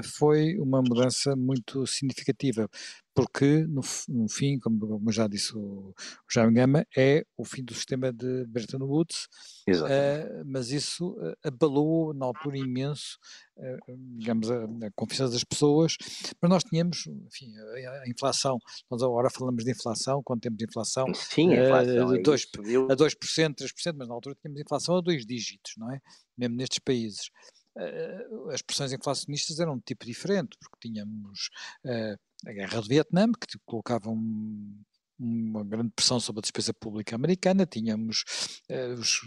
foi 0.04 0.58
uma 0.60 0.82
mudança 0.82 1.36
muito 1.36 1.86
significativa, 1.86 2.70
porque 3.16 3.66
no, 3.68 3.82
no 4.10 4.28
fim, 4.28 4.58
como, 4.60 4.88
como, 4.88 5.12
já 5.12 5.28
disse 5.28 5.56
o, 5.56 5.90
o 5.90 5.94
Jaime 6.32 6.54
Gama, 6.54 6.86
é 6.98 7.24
o 7.38 7.46
fim 7.46 7.64
do 7.64 7.74
sistema 7.74 8.12
de 8.12 8.46
Bretton 8.48 8.84
Woods, 8.84 9.28
uh, 9.70 10.44
mas 10.46 10.72
isso 10.72 11.12
uh, 11.12 11.36
abalou 11.44 12.14
na 12.14 12.26
altura 12.26 12.58
imenso, 12.58 13.18
uh, 13.58 14.18
digamos, 14.18 14.50
a, 14.50 14.64
a, 14.64 14.92
confiança 14.96 15.34
das 15.34 15.44
pessoas, 15.44 15.96
mas 16.42 16.50
nós 16.50 16.64
tínhamos, 16.64 17.06
enfim, 17.06 17.54
a, 17.86 18.02
a, 18.02 18.10
inflação, 18.10 18.58
nós 18.90 19.04
agora 19.04 19.30
falamos 19.30 19.64
de 19.64 19.72
inflação, 19.72 20.22
quando 20.24 20.42
temos 20.42 20.62
inflação, 20.62 21.06
Sim, 21.14 21.54
a 21.54 21.66
inflação 21.66 22.14
de 22.14 22.22
2, 22.22 22.48
a 22.90 22.96
2%, 22.96 23.56
3%, 23.56 23.96
mas 23.96 24.08
na 24.08 24.14
altura 24.14 24.36
tínhamos 24.42 24.62
inflação 24.62 24.98
a 24.98 25.02
dois 25.02 25.26
dígitos, 25.26 25.74
não 25.78 25.92
é? 25.92 26.00
Mesmo 26.38 26.56
nestes 26.56 26.80
países. 26.80 27.30
Uh, 27.76 28.50
as 28.52 28.62
pressões 28.62 28.94
inflacionistas 28.94 29.60
eram 29.60 29.78
de 29.78 29.84
tipo 29.84 30.06
diferente, 30.06 30.58
porque 30.60 30.88
tínhamos 30.88 31.50
uh, 31.86 32.48
a 32.48 32.54
guerra 32.54 32.82
do 32.82 32.88
Vietnã, 32.88 33.32
que 33.32 33.58
colocava 33.66 34.12
um, 34.12 34.80
uma 35.18 35.64
grande 35.64 35.92
pressão 35.96 36.20
sobre 36.20 36.40
a 36.40 36.44
despesa 36.44 36.72
pública 36.72 37.16
americana, 37.16 37.66
tínhamos 37.66 38.24
uh, 38.70 38.94
os, 38.94 39.22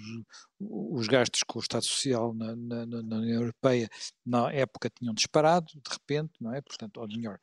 os, 0.60 1.08
gastos 1.08 1.42
com 1.42 1.58
o 1.58 1.62
Estado 1.62 1.84
Social 1.84 2.32
na, 2.34 2.54
na, 2.54 2.86
na, 2.86 3.16
União 3.16 3.40
Europeia 3.40 3.88
na 4.24 4.52
época 4.52 4.90
tinham 4.90 5.12
disparado, 5.12 5.66
de 5.66 5.90
repente, 5.90 6.34
não 6.40 6.54
é? 6.54 6.60
Portanto, 6.60 6.98
ou 6.98 7.08
melhor, 7.08 7.40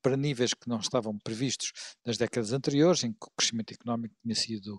para 0.00 0.16
níveis 0.16 0.54
que 0.54 0.68
não 0.68 0.78
estavam 0.78 1.18
previstos 1.18 1.72
nas 2.06 2.16
décadas 2.16 2.52
anteriores, 2.52 3.02
em 3.02 3.12
que 3.12 3.26
o 3.26 3.32
crescimento 3.36 3.72
económico 3.72 4.14
tinha 4.22 4.34
sido, 4.34 4.78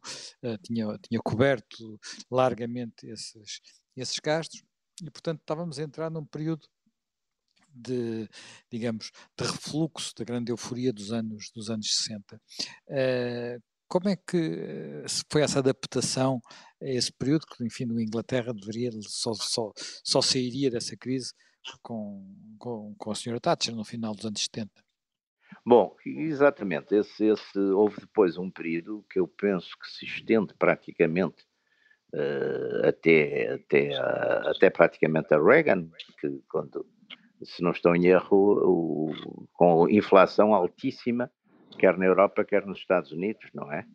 tinha, 0.64 0.98
tinha 1.00 1.20
coberto 1.22 2.00
largamente 2.32 3.06
esses, 3.08 3.60
esses 3.96 4.20
gastos, 4.20 4.64
e 5.02 5.12
portanto 5.12 5.40
estávamos 5.40 5.80
a 5.80 5.84
entrar 5.84 6.10
num 6.10 6.26
período 6.26 6.68
de, 7.74 8.28
digamos, 8.72 9.12
de 9.38 9.46
refluxo 9.46 10.14
da 10.18 10.24
grande 10.24 10.52
euforia 10.52 10.92
dos 10.92 11.12
anos, 11.12 11.52
dos 11.54 11.70
anos 11.70 11.88
60. 11.88 12.36
Uh, 12.36 12.40
eh, 12.90 13.58
como 13.88 14.10
é 14.10 14.16
que 14.16 14.38
eh, 14.38 15.06
foi 15.32 15.42
essa 15.42 15.60
adaptação 15.60 16.40
a 16.82 16.88
esse 16.88 17.12
período 17.12 17.46
que, 17.46 17.66
enfim, 17.66 17.86
no 17.86 18.00
Inglaterra 18.00 18.54
deveria 18.54 18.92
só, 19.02 19.34
só, 19.34 19.72
só 20.04 20.22
sairia 20.22 20.70
dessa 20.70 20.96
crise 20.96 21.34
com, 21.82 22.36
com, 22.58 22.96
com 22.98 23.12
a 23.12 23.16
senhora 23.16 23.40
Thatcher 23.40 23.76
no 23.76 23.84
final 23.84 24.14
dos 24.14 24.26
anos 24.26 24.42
70? 24.42 24.72
Bom, 25.66 25.96
exatamente. 26.06 26.96
Esse, 26.96 27.26
esse, 27.26 27.60
houve 27.60 28.02
depois 28.02 28.38
um 28.38 28.52
período 28.52 29.06
que 29.10 29.20
eu 29.20 29.28
penso 29.28 29.70
que 29.80 29.90
se 29.90 30.06
estende 30.06 30.54
praticamente 30.54 31.46
até, 32.88 33.54
até, 33.54 33.90
uh, 34.00 34.50
até 34.50 34.70
praticamente 34.70 35.34
a 35.34 35.42
Reagan, 35.42 35.90
que 36.20 36.42
quando, 36.50 36.86
se 37.44 37.62
não 37.62 37.72
estou 37.72 37.96
em 37.96 38.08
erro, 38.08 38.60
o, 38.64 39.48
com 39.54 39.88
inflação 39.90 40.54
altíssima, 40.54 41.32
quer 41.78 41.98
na 41.98 42.06
Europa, 42.06 42.44
quer 42.44 42.66
nos 42.66 42.80
Estados 42.80 43.12
Unidos, 43.12 43.50
não 43.54 43.72
é? 43.72 43.86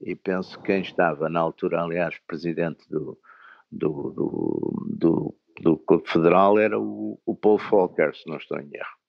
E 0.00 0.16
penso 0.16 0.58
que 0.58 0.66
quem 0.66 0.80
estava 0.80 1.28
na 1.28 1.40
altura, 1.40 1.82
aliás, 1.82 2.18
presidente 2.26 2.88
do, 2.88 3.18
do, 3.70 4.10
do, 4.10 4.86
do, 4.98 5.34
do 5.60 5.76
Clube 5.78 6.08
Federal 6.08 6.58
era 6.58 6.78
o, 6.78 7.20
o 7.24 7.36
Paul 7.36 7.58
Volcker, 7.58 8.14
se 8.16 8.28
não 8.28 8.36
estou 8.36 8.58
em 8.58 8.70
erro. 8.74 9.02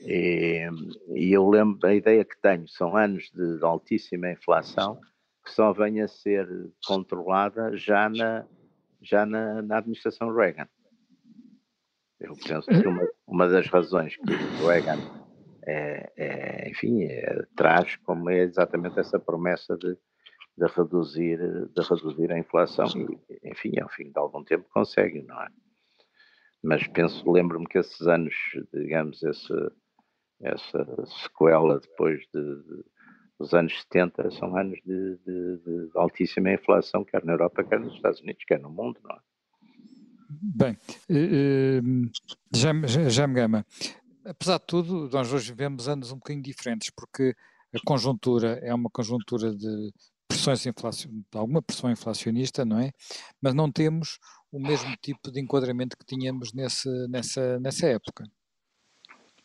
E, 0.00 0.68
e, 1.14 1.32
eu 1.32 1.48
lembro, 1.48 1.86
a 1.86 1.94
ideia 1.94 2.24
que 2.24 2.38
tenho, 2.42 2.68
são 2.68 2.96
anos 2.96 3.30
de, 3.32 3.58
de 3.58 3.64
altíssima 3.64 4.30
inflação, 4.30 5.00
que 5.44 5.50
só 5.50 5.72
venha 5.72 6.04
a 6.04 6.08
ser 6.08 6.48
controlada 6.86 7.76
já 7.76 8.08
na, 8.08 8.46
já 9.00 9.26
na, 9.26 9.62
na 9.62 9.78
administração 9.78 10.34
Reagan. 10.34 10.68
Eu 12.20 12.34
penso 12.36 12.68
que 12.68 12.86
uma, 12.86 13.08
uma 13.26 13.48
das 13.48 13.66
razões 13.66 14.16
que 14.16 14.32
o 14.62 14.66
Reagan 14.66 14.98
é, 15.66 16.12
é, 16.16 16.70
enfim, 16.70 17.04
é, 17.04 17.44
traz 17.56 17.96
como 17.96 18.30
é 18.30 18.38
exatamente 18.38 18.98
essa 18.98 19.18
promessa 19.18 19.76
de, 19.76 19.96
de, 20.56 20.66
reduzir, 20.66 21.38
de 21.38 21.82
reduzir 21.82 22.32
a 22.32 22.38
inflação 22.38 22.86
e, 22.96 23.50
enfim, 23.50 23.72
ao 23.80 23.88
fim 23.88 24.10
de 24.10 24.18
algum 24.18 24.42
tempo 24.44 24.68
consegue, 24.72 25.22
não 25.22 25.40
é? 25.40 25.48
Mas 26.62 26.86
penso, 26.86 27.28
lembro-me 27.30 27.66
que 27.66 27.78
esses 27.78 28.06
anos, 28.06 28.34
digamos, 28.72 29.20
esse, 29.22 29.52
essa 30.40 30.86
sequela 31.06 31.80
depois 31.80 32.20
de, 32.32 32.40
de 32.40 32.84
os 33.42 33.52
anos 33.52 33.80
70 33.82 34.30
são 34.30 34.56
anos 34.56 34.78
de, 34.86 35.18
de, 35.26 35.56
de, 35.58 35.90
altíssima 35.94 36.52
inflação, 36.52 37.04
quer 37.04 37.24
na 37.24 37.32
Europa, 37.32 37.64
quer 37.64 37.80
nos 37.80 37.94
Estados 37.94 38.20
Unidos, 38.20 38.44
quer 38.46 38.60
no 38.60 38.70
mundo, 38.70 39.00
não 39.02 39.16
é? 39.16 39.18
Bem, 40.30 40.78
uh, 41.10 42.10
já, 42.54 42.72
já 43.08 43.26
me 43.26 43.34
gama. 43.34 43.66
Apesar 44.24 44.58
de 44.58 44.66
tudo, 44.66 45.10
nós 45.12 45.32
hoje 45.32 45.50
vivemos 45.50 45.88
anos 45.88 46.10
um 46.10 46.16
bocadinho 46.16 46.42
diferentes, 46.42 46.90
porque 46.90 47.34
a 47.74 47.78
conjuntura 47.84 48.58
é 48.62 48.72
uma 48.72 48.88
conjuntura 48.88 49.54
de 49.54 49.92
pressões 50.26 50.64
inflacion... 50.64 51.10
de 51.10 51.38
alguma 51.38 51.60
pressão 51.60 51.90
inflacionista, 51.90 52.64
não 52.64 52.78
é? 52.78 52.92
Mas 53.42 53.52
não 53.54 53.70
temos 53.70 54.18
o 54.50 54.58
mesmo 54.58 54.96
tipo 55.02 55.30
de 55.30 55.40
enquadramento 55.40 55.96
que 55.98 56.04
tínhamos 56.04 56.52
nesse, 56.52 56.88
nessa, 57.08 57.58
nessa 57.58 57.86
época. 57.88 58.24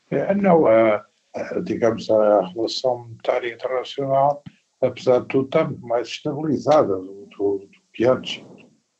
É, 0.10 0.34
não, 0.36 0.64
uh 0.64 1.17
digamos, 1.64 2.10
a 2.10 2.48
relação 2.48 3.00
monetária 3.00 3.54
internacional, 3.54 4.44
apesar 4.82 5.22
de 5.22 5.28
tudo, 5.28 5.46
está 5.46 5.64
muito 5.66 5.86
mais 5.86 6.08
estabilizada 6.08 6.96
do, 6.96 7.28
do, 7.38 7.58
do 7.60 7.70
que 7.94 8.06
antes. 8.06 8.44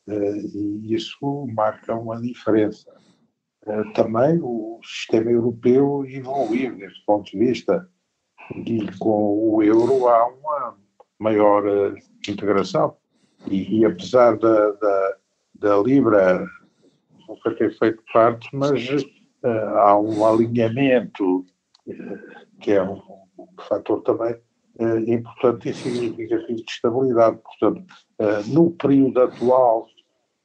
Eh, 0.08 0.36
e 0.54 0.94
isso 0.94 1.46
marca 1.54 1.94
uma 1.94 2.20
diferença. 2.20 2.90
Eh, 3.66 3.92
também 3.94 4.38
o 4.42 4.80
sistema 4.82 5.30
europeu 5.30 6.04
evoluiu 6.06 6.76
desse 6.76 7.04
ponto 7.04 7.30
de 7.30 7.38
vista 7.38 7.88
e 8.66 8.86
com 8.98 9.50
o 9.54 9.62
euro 9.62 10.08
há 10.08 10.26
uma 10.26 10.78
maior 11.18 11.66
eh, 11.66 11.94
integração. 12.28 12.96
E, 13.46 13.80
e 13.80 13.84
apesar 13.84 14.36
da, 14.38 14.72
da, 14.72 15.16
da, 15.54 15.78
Libra 15.78 16.44
nunca 17.28 17.54
ter 17.54 17.76
feito 17.78 18.02
parte, 18.12 18.48
mas 18.52 18.88
uh, 19.44 19.48
há 19.76 19.98
um 20.00 20.26
alinhamento 20.26 21.44
que 22.60 22.72
é 22.72 22.82
um, 22.82 23.00
fator 23.68 24.02
também 24.02 24.34
uh, 24.80 24.98
importante 25.10 25.70
e 25.70 25.74
significativo 25.74 26.56
de 26.56 26.70
estabilidade. 26.70 27.38
Portanto, 27.38 27.84
uh, 28.18 28.48
no 28.52 28.70
período 28.72 29.22
atual, 29.22 29.86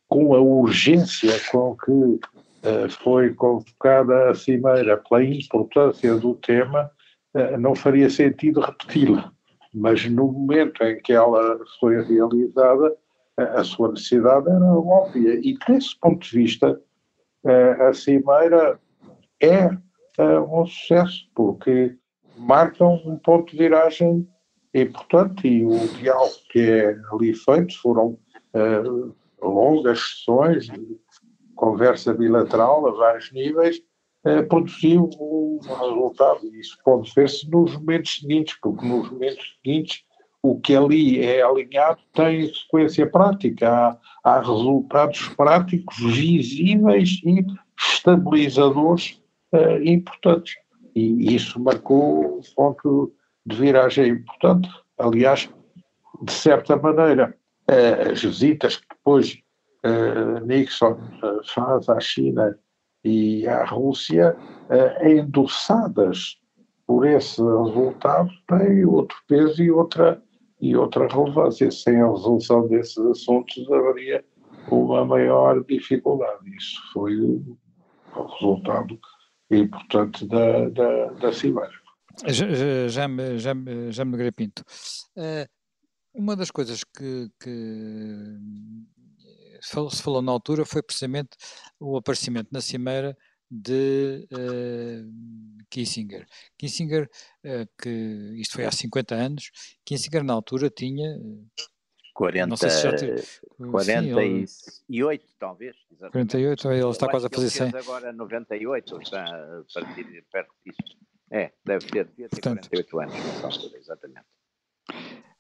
com 0.08 0.34
a 0.36 0.40
urgência 0.40 1.34
com 1.52 1.76
que 1.76 1.92
uh, 1.92 2.90
foi 3.04 3.34
convocada 3.34 4.30
a 4.30 4.36
Cimeira 4.36 4.98
pela 4.98 5.24
importância 5.24 6.16
do 6.16 6.36
tema, 6.36 6.90
não 7.60 7.74
faria 7.74 8.12
sentido 8.12 8.60
repeti-la. 8.60 9.32
Mas 9.74 10.08
no 10.08 10.32
momento 10.32 10.84
em 10.84 11.02
que 11.02 11.12
ela 11.12 11.58
foi 11.80 12.00
realizada, 12.04 12.96
a 13.36 13.64
sua 13.64 13.90
necessidade 13.90 14.48
era 14.48 14.64
óbvia. 14.64 15.40
E 15.42 15.58
desse 15.68 16.00
ponto 16.00 16.24
de 16.24 16.38
vista, 16.38 16.80
a 17.90 17.92
Cimeira 17.92 18.80
é 19.42 19.76
uh, 20.18 20.62
um 20.62 20.66
sucesso, 20.66 21.30
porque 21.36 21.96
marcam 22.38 23.02
um 23.06 23.18
ponto 23.18 23.52
de 23.52 23.58
viragem 23.58 24.28
importante 24.74 25.48
e 25.48 25.66
o 25.66 25.88
diálogo 26.00 26.34
que 26.50 26.60
é 26.60 26.96
ali 27.12 27.34
feito 27.34 27.80
foram 27.80 28.18
uh, 28.54 29.16
longas 29.42 30.00
sessões 30.00 30.66
de 30.66 30.98
conversa 31.56 32.14
bilateral 32.14 32.88
a 32.88 32.92
vários 32.92 33.32
níveis, 33.32 33.78
uh, 34.26 34.48
produziu 34.48 35.10
um 35.20 35.60
resultado. 35.62 36.48
Isso 36.56 36.78
pode 36.84 37.12
ver-se 37.16 37.50
nos 37.50 37.76
momentos 37.76 38.20
seguintes, 38.20 38.58
porque 38.62 38.86
nos 38.86 39.12
momentos 39.12 39.56
seguintes 39.56 40.04
o 40.42 40.60
que 40.60 40.76
ali 40.76 41.24
é 41.24 41.42
alinhado 41.42 42.02
tem 42.12 42.54
sequência 42.54 43.10
prática, 43.10 43.70
há, 43.70 43.98
há 44.24 44.40
resultados 44.42 45.30
práticos 45.30 45.98
visíveis 45.98 47.22
e 47.24 47.46
estabilizadores 47.78 49.23
importantes. 49.84 50.56
E 50.96 51.36
isso 51.36 51.60
marcou 51.60 52.38
um 52.38 52.42
ponto 52.56 53.14
de 53.46 53.56
viragem 53.56 54.10
importante. 54.10 54.70
Aliás, 54.98 55.50
de 56.22 56.32
certa 56.32 56.76
maneira, 56.76 57.36
uh, 57.70 58.12
as 58.12 58.22
visitas 58.22 58.78
que 58.78 58.88
depois 58.90 59.38
uh, 59.86 60.46
Nixon 60.46 60.98
faz 61.54 61.90
à 61.90 62.00
China 62.00 62.58
e 63.04 63.46
à 63.48 63.66
Rússia, 63.66 64.34
endossadas 65.02 66.38
por 66.88 67.06
esse 67.06 67.42
resultado, 67.42 68.30
têm 68.48 68.86
outro 68.86 69.18
peso 69.28 69.62
e 69.62 69.70
outra 69.70 70.24
e 70.64 70.78
outra 70.78 71.08
relevância. 71.08 71.70
Sem 71.70 72.02
a 72.02 72.10
resolução 72.10 72.66
desses 72.70 72.98
assuntos 72.98 73.70
haveria 73.70 74.24
uma 74.72 75.04
maior 75.04 75.62
dificuldade. 75.66 76.56
Isso 76.56 76.80
foi 76.94 77.20
o 77.20 77.58
resultado 78.40 78.98
importante 79.52 80.26
da, 80.26 80.70
da, 80.70 81.06
da 81.14 81.34
Cimeira. 81.34 81.84
Já, 82.28 83.08
me, 83.08 83.40
já, 83.40 83.54
me, 83.54 83.92
já 83.92 84.06
me 84.06 84.32
Pinto. 84.32 84.64
Uh, 85.18 85.48
uma 86.14 86.36
das 86.36 86.52
coisas 86.52 86.84
que, 86.84 87.30
que 87.42 88.38
se 89.62 90.02
falou 90.02 90.22
na 90.22 90.32
altura 90.32 90.66
foi 90.66 90.84
precisamente 90.84 91.32
o 91.80 91.98
aparecimento 91.98 92.50
na 92.52 92.62
Cimeira 92.62 93.18
de 93.50 94.28
uh, 94.32 95.64
Kissinger. 95.70 96.26
Kissinger, 96.58 97.10
uh, 97.46 97.68
que 97.82 97.90
isto 98.36 98.54
foi 98.54 98.66
há 98.66 98.72
50 98.72 99.16
anos, 99.16 99.52
Kissinger 99.86 100.24
na 100.24 100.34
altura 100.34 100.70
tinha. 100.70 101.18
40, 102.14 102.48
não 102.48 102.58
sei 102.58 102.70
se 102.70 102.84
já 102.84 102.96
teve, 102.96 103.24
48 103.72 104.48
sim, 104.48 105.36
talvez. 105.40 105.76
Exatamente. 105.92 106.32
48, 106.32 106.72
ele 106.72 106.90
está 106.90 107.10
quase 107.10 107.26
a 107.26 107.30
fazer 107.30 107.50
100. 107.50 107.76
agora 107.76 108.14
98, 108.14 108.94
ou 108.94 109.02
está 109.02 109.24
a 109.24 109.64
partir 109.74 110.26
perto 110.32 110.54
disso. 110.66 110.98
É, 111.32 111.52
deve 111.66 111.86
ter, 111.88 112.06
deve 112.06 112.30
ter 112.30 112.30
Portanto, 112.30 112.70
48 112.70 113.00
anos 113.00 113.44
altura, 113.44 113.78
exatamente. 113.80 114.26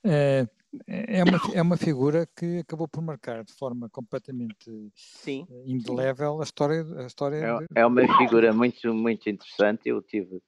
É, 0.03 0.47
é, 0.87 1.23
uma, 1.23 1.39
é 1.53 1.61
uma 1.61 1.77
figura 1.77 2.27
que 2.35 2.59
acabou 2.59 2.87
por 2.87 3.01
marcar 3.01 3.43
de 3.43 3.53
forma 3.53 3.87
completamente 3.89 4.91
Sim. 4.95 5.45
indelével 5.65 6.41
a 6.41 6.43
história. 6.43 6.83
A 6.97 7.05
história 7.05 7.35
é, 7.37 7.59
de... 7.59 7.67
é 7.75 7.85
uma 7.85 8.01
figura 8.17 8.51
muito, 8.51 8.93
muito 8.93 9.29
interessante. 9.29 9.87
Eu 9.89 10.01
tive 10.01 10.41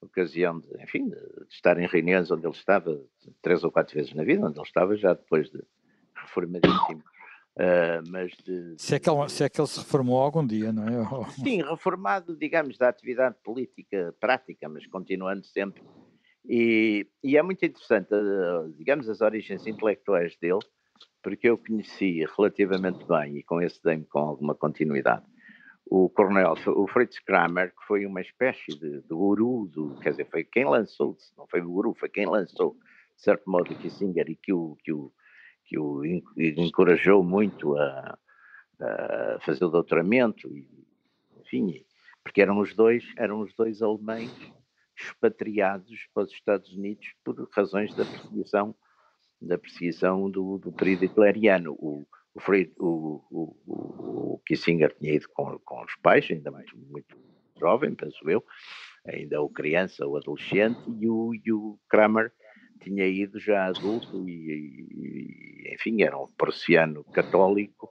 ocasião 0.00 0.60
de, 0.60 0.82
enfim, 0.82 1.08
de 1.08 1.18
estar 1.50 1.78
em 1.78 1.86
reuniões 1.86 2.30
onde 2.30 2.46
ele 2.46 2.54
estava 2.54 3.00
três 3.42 3.64
ou 3.64 3.70
quatro 3.70 3.94
vezes 3.94 4.14
na 4.14 4.24
vida, 4.24 4.46
onde 4.46 4.58
ele 4.58 4.66
estava 4.66 4.96
já 4.96 5.14
depois 5.14 5.50
de 5.50 5.62
reformadíssimo. 6.14 7.02
Uh, 7.56 8.08
mas 8.08 8.30
de, 8.44 8.76
se, 8.78 8.94
é 8.94 9.00
que 9.00 9.10
ele, 9.10 9.28
se 9.28 9.42
é 9.42 9.48
que 9.48 9.60
ele 9.60 9.66
se 9.66 9.80
reformou 9.80 10.20
algum 10.20 10.46
dia, 10.46 10.72
não 10.72 10.84
é? 10.84 11.30
Sim, 11.42 11.62
reformado, 11.62 12.36
digamos, 12.36 12.78
da 12.78 12.88
atividade 12.88 13.34
política 13.42 14.14
prática, 14.20 14.68
mas 14.68 14.86
continuando 14.86 15.44
sempre 15.44 15.82
e, 16.48 17.06
e 17.22 17.36
é 17.36 17.42
muito 17.42 17.62
interessante, 17.64 18.08
eh, 18.10 18.70
digamos, 18.76 19.06
as 19.08 19.20
origens 19.20 19.66
intelectuais 19.66 20.34
dele, 20.38 20.60
porque 21.22 21.48
eu 21.48 21.58
conheci 21.58 22.24
relativamente 22.36 23.04
bem 23.06 23.36
e 23.36 23.42
com 23.42 23.60
esse 23.60 23.82
dei 23.82 24.02
com 24.04 24.20
alguma 24.20 24.54
continuidade 24.54 25.26
o 25.90 26.08
coronel, 26.10 26.54
o 26.66 26.86
Fritz 26.86 27.18
Kramer, 27.20 27.70
que 27.70 27.86
foi 27.86 28.04
uma 28.04 28.20
espécie 28.20 28.68
de, 28.78 29.00
de 29.00 29.08
guru, 29.08 29.66
do, 29.66 29.98
quer 30.00 30.10
dizer, 30.10 30.28
foi 30.30 30.44
quem 30.44 30.64
lançou, 30.64 31.16
não 31.36 31.46
foi 31.46 31.60
o 31.60 31.68
guru, 31.68 31.94
foi 31.94 32.08
quem 32.08 32.26
lançou, 32.26 32.76
de 33.16 33.22
certo 33.22 33.50
modo, 33.50 33.74
Kissinger 33.74 34.28
e 34.28 34.36
que 34.36 34.52
o, 34.52 34.76
que 34.82 34.92
o, 34.92 35.12
que 35.64 35.78
o 35.78 36.04
encorajou 36.04 37.22
muito 37.22 37.76
a, 37.76 38.18
a 38.80 39.38
fazer 39.40 39.64
o 39.64 39.70
doutoramento, 39.70 40.48
e, 40.54 40.68
enfim, 41.40 41.84
porque 42.22 42.42
eram 42.42 42.58
os 42.58 42.74
dois, 42.74 43.04
eram 43.16 43.40
os 43.40 43.54
dois 43.54 43.80
alemães 43.80 44.30
expatriados 44.96 46.06
para 46.12 46.24
os 46.24 46.32
Estados 46.32 46.72
Unidos 46.72 47.14
por 47.24 47.48
razões 47.52 47.94
da 47.94 48.04
perseguição 48.04 48.74
da 49.40 49.56
perseguição 49.56 50.28
do, 50.28 50.58
do 50.58 50.72
período 50.72 51.04
hitleriano. 51.04 51.72
O, 51.74 52.04
o, 52.34 52.40
Fried, 52.40 52.72
o, 52.78 53.22
o, 53.30 54.34
o, 54.34 54.42
Kissinger 54.46 54.94
tinha 54.98 55.14
ido 55.14 55.28
com, 55.30 55.58
com 55.58 55.84
os 55.84 55.94
pais, 55.96 56.28
ainda 56.30 56.50
muito, 56.50 56.76
muito 56.76 57.18
jovem, 57.58 57.94
penso 57.94 58.28
eu, 58.28 58.44
ainda 59.06 59.40
o 59.42 59.48
criança 59.48 60.06
ou 60.06 60.16
adolescente, 60.16 60.78
e 61.00 61.08
o, 61.08 61.32
e 61.34 61.52
o 61.52 61.78
Kramer 61.88 62.32
tinha 62.80 63.06
ido 63.06 63.38
já 63.38 63.66
adulto 63.66 64.28
e, 64.28 64.86
e 64.90 65.74
enfim, 65.74 66.02
era 66.02 66.16
um 66.18 66.26
prussiano 66.26 67.04
católico 67.04 67.90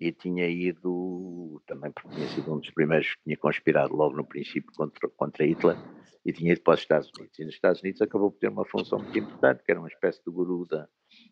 e 0.00 0.12
tinha 0.12 0.46
ido 0.48 1.62
também 1.66 1.90
porque 1.90 2.10
tinha 2.10 2.28
sido 2.28 2.52
um 2.52 2.58
dos 2.58 2.70
primeiros 2.70 3.14
que 3.14 3.22
tinha 3.24 3.36
conspirado 3.36 3.94
logo 3.94 4.16
no 4.16 4.26
princípio 4.26 4.70
contra, 4.76 5.08
contra 5.08 5.46
Hitler 5.46 5.76
e 6.24 6.32
tinha 6.32 6.52
ido 6.52 6.60
para 6.60 6.74
os 6.74 6.80
Estados 6.80 7.10
Unidos. 7.16 7.38
E 7.38 7.44
nos 7.44 7.54
Estados 7.54 7.80
Unidos 7.80 8.02
acabou 8.02 8.30
por 8.30 8.38
ter 8.38 8.48
uma 8.48 8.64
função 8.64 8.98
muito 8.98 9.18
importante, 9.18 9.62
que 9.64 9.70
era 9.70 9.80
uma 9.80 9.88
espécie 9.88 10.22
de 10.24 10.30
guru 10.30 10.66
da, 10.66 10.88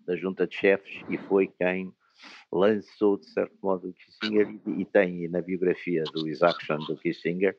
da 0.06 0.16
junta 0.16 0.46
de 0.46 0.54
chefes 0.54 1.02
e 1.08 1.18
foi 1.18 1.48
quem 1.48 1.92
lançou, 2.52 3.18
de 3.18 3.26
certo 3.26 3.56
modo, 3.62 3.88
o 3.88 3.92
Kissinger 3.92 4.60
e, 4.78 4.84
tem 4.84 5.28
na 5.28 5.40
biografia 5.40 6.04
do 6.12 6.28
Isaacson 6.28 6.78
do 6.78 6.96
Kissinger, 6.96 7.56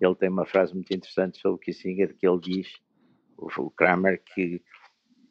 ele 0.00 0.14
tem 0.14 0.28
uma 0.28 0.46
frase 0.46 0.74
muito 0.74 0.92
interessante 0.92 1.38
sobre 1.38 1.56
o 1.56 1.58
Kissinger 1.58 2.14
que 2.16 2.26
ele 2.26 2.40
diz, 2.40 2.68
o, 3.36 3.46
o 3.62 3.70
Kramer, 3.70 4.22
que 4.34 4.62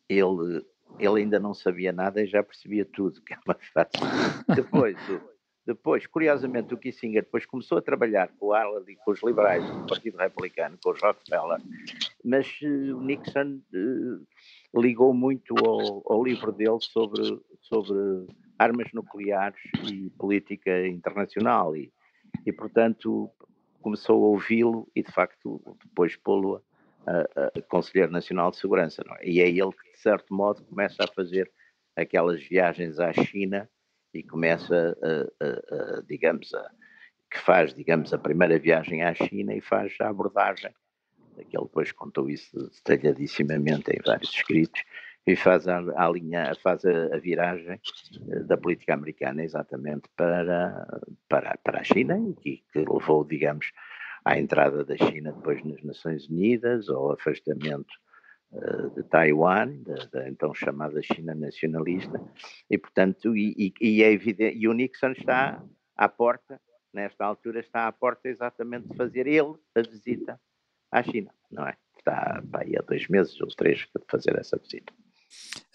ele 0.10 0.64
ele 1.00 1.22
ainda 1.22 1.40
não 1.40 1.54
sabia 1.54 1.92
nada 1.92 2.22
e 2.22 2.28
já 2.28 2.42
percebia 2.44 2.86
tudo, 2.86 3.22
que 3.22 3.34
é 3.34 3.38
uma 3.46 3.56
frase. 3.56 3.92
Depois, 4.56 4.98
depois, 5.66 6.06
curiosamente, 6.06 6.74
o 6.76 6.78
Kissinger 6.78 7.24
depois 7.24 7.44
começou 7.46 7.80
a 7.80 7.82
trabalhar 7.82 8.30
com 8.38 8.48
o 8.48 8.54
Arnold 8.54 8.92
e 8.92 8.96
com 8.98 9.12
os 9.12 9.24
liberais 9.24 9.66
do 9.66 9.88
Partido 9.88 10.18
Republicano, 10.18 10.78
com 10.82 10.92
os 10.92 11.02
Rockefeller, 11.02 11.60
mas 12.24 12.48
uh, 12.62 12.96
o 12.96 13.02
Nixon 13.02 13.60
uh, 13.74 14.80
ligou 14.80 15.12
muito 15.12 15.56
ao, 15.66 16.04
ao, 16.06 16.24
livro 16.24 16.52
dele 16.52 16.78
sobre, 16.80 17.42
sobre 17.62 18.28
armas 18.58 18.92
nucleares 18.94 19.60
e 19.90 20.10
política 20.12 20.88
internacional 20.88 21.76
e, 21.76 21.92
e 22.46 22.52
portanto, 22.52 23.30
começou 23.82 24.24
a 24.24 24.28
ouvi-lo 24.30 24.90
e, 24.96 25.04
de 25.04 25.12
facto, 25.12 25.62
depois 25.84 26.16
pô-lo 26.16 26.64
a, 27.06 27.58
a, 27.58 27.62
Conselheiro 27.64 28.12
Nacional 28.12 28.52
de 28.52 28.58
Segurança. 28.58 29.04
É? 29.20 29.30
E 29.30 29.40
é 29.40 29.48
ele 29.48 29.72
que, 29.72 29.92
de 29.92 30.00
certo 30.00 30.34
modo, 30.34 30.64
começa 30.64 31.04
a 31.04 31.08
fazer 31.08 31.52
aquelas 31.96 32.42
viagens 32.44 33.00
à 33.00 33.14
China 33.14 33.70
e 34.14 34.24
começa, 34.24 34.98
a, 35.02 35.46
a, 35.46 36.02
digamos, 36.08 36.54
a, 36.54 36.72
que 37.30 37.40
faz, 37.40 37.74
digamos, 37.74 38.14
a 38.14 38.18
primeira 38.18 38.58
viagem 38.58 39.04
à 39.04 39.14
China 39.14 39.54
e 39.54 39.62
faz 39.62 39.94
a 40.02 40.10
abordagem, 40.10 40.74
ele 41.38 41.64
depois 41.64 41.92
contou 41.92 42.30
isso 42.30 42.72
detalhadissimamente 42.86 43.92
em 43.92 44.02
vários 44.06 44.30
escritos, 44.32 44.82
e 45.28 45.36
faz 45.36 45.68
a, 45.68 45.80
a 45.80 46.10
linha, 46.10 46.54
faz 46.62 46.86
a, 46.86 47.16
a, 47.16 47.18
viragem 47.18 47.80
eh, 48.30 48.40
da 48.42 48.58
política 48.58 48.94
americana 48.94 49.44
exatamente 49.44 50.08
para, 50.16 51.02
para, 51.28 51.58
para 51.64 51.80
a 51.80 51.84
China 51.84 52.18
e 52.46 52.58
que 52.58 52.80
levou, 52.80 53.24
digamos, 53.24 53.72
à 54.24 54.40
entrada 54.40 54.84
da 54.84 54.96
China 54.98 55.32
depois 55.32 55.64
nas 55.64 55.82
Nações 55.84 56.30
Unidas, 56.30 56.90
ao 56.90 57.14
afastamento 57.14 57.94
uh, 58.52 58.90
de 58.92 59.04
Taiwan, 59.04 59.84
da, 60.12 60.30
então 60.30 60.54
chamada 60.54 61.02
China 61.02 61.34
nacionalista, 61.34 62.22
e 62.70 62.78
portanto, 62.78 63.36
e, 63.36 63.54
e, 63.58 63.74
e, 63.82 64.04
é 64.04 64.12
evidente, 64.12 64.58
e 64.58 64.68
o 64.68 64.74
Nixon 64.74 65.12
está 65.12 65.64
à 65.96 66.10
porta, 66.10 66.60
nesta 66.94 67.26
altura 67.26 67.60
está 67.60 67.88
à 67.88 67.92
porta 67.92 68.28
exatamente 68.28 68.88
de 68.88 68.96
fazer 68.96 69.28
ele 69.28 69.56
a 69.76 69.82
visita 69.82 70.40
à 70.92 71.04
China, 71.04 71.32
não 71.52 71.68
é? 71.68 71.76
Está 71.98 72.44
aí 72.54 72.78
há 72.78 72.82
dois 72.82 73.08
meses 73.08 73.40
ou 73.42 73.48
três 73.48 73.86
para 73.86 74.04
fazer 74.08 74.38
essa 74.38 74.58
visita. 74.58 74.94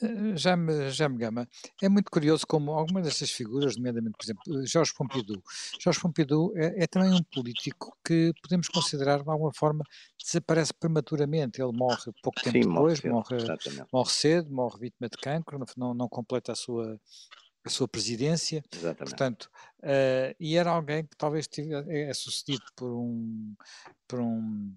Eh, 0.02 0.36
já 0.36 0.56
me, 0.56 0.90
já 0.90 1.08
me 1.08 1.18
gama. 1.18 1.48
É 1.82 1.88
muito 1.88 2.10
curioso 2.10 2.46
como 2.46 2.72
algumas 2.72 3.04
dessas 3.04 3.30
figuras, 3.30 3.76
nomeadamente, 3.76 4.16
por 4.16 4.24
exemplo, 4.24 4.66
Jorge 4.66 4.92
Pompidou. 4.94 5.42
Jorge 5.80 6.00
Pompidou 6.00 6.52
é, 6.56 6.84
é, 6.84 6.86
também 6.86 7.12
um 7.12 7.22
político 7.22 7.96
que 8.04 8.32
podemos 8.42 8.68
considerar, 8.68 9.22
de 9.22 9.30
alguma 9.30 9.52
forma, 9.54 9.84
desaparece 10.22 10.72
prematuramente. 10.74 11.60
Ele 11.60 11.72
morre 11.72 12.12
pouco 12.22 12.40
tempo 12.40 12.62
Sim, 12.62 12.68
depois, 12.68 13.02
morre, 13.02 13.36
morre, 13.36 13.86
morre, 13.92 14.10
cedo, 14.10 14.50
morre 14.50 14.78
vítima 14.80 15.08
de 15.08 15.16
cancro, 15.18 15.58
não, 15.76 15.94
não 15.94 16.08
completa 16.08 16.52
a 16.52 16.54
sua, 16.56 16.98
a 17.64 17.68
sua 17.68 17.88
presidência. 17.88 18.62
Exatamente. 18.72 19.10
Portanto, 19.10 19.50
uh, 19.82 20.34
e 20.38 20.56
era 20.56 20.70
alguém 20.70 21.04
que 21.04 21.16
talvez 21.16 21.46
tivesse, 21.46 21.90
é 21.90 22.14
sucedido 22.14 22.64
por 22.74 22.90
um, 22.90 23.54
por 24.08 24.20
um 24.20 24.74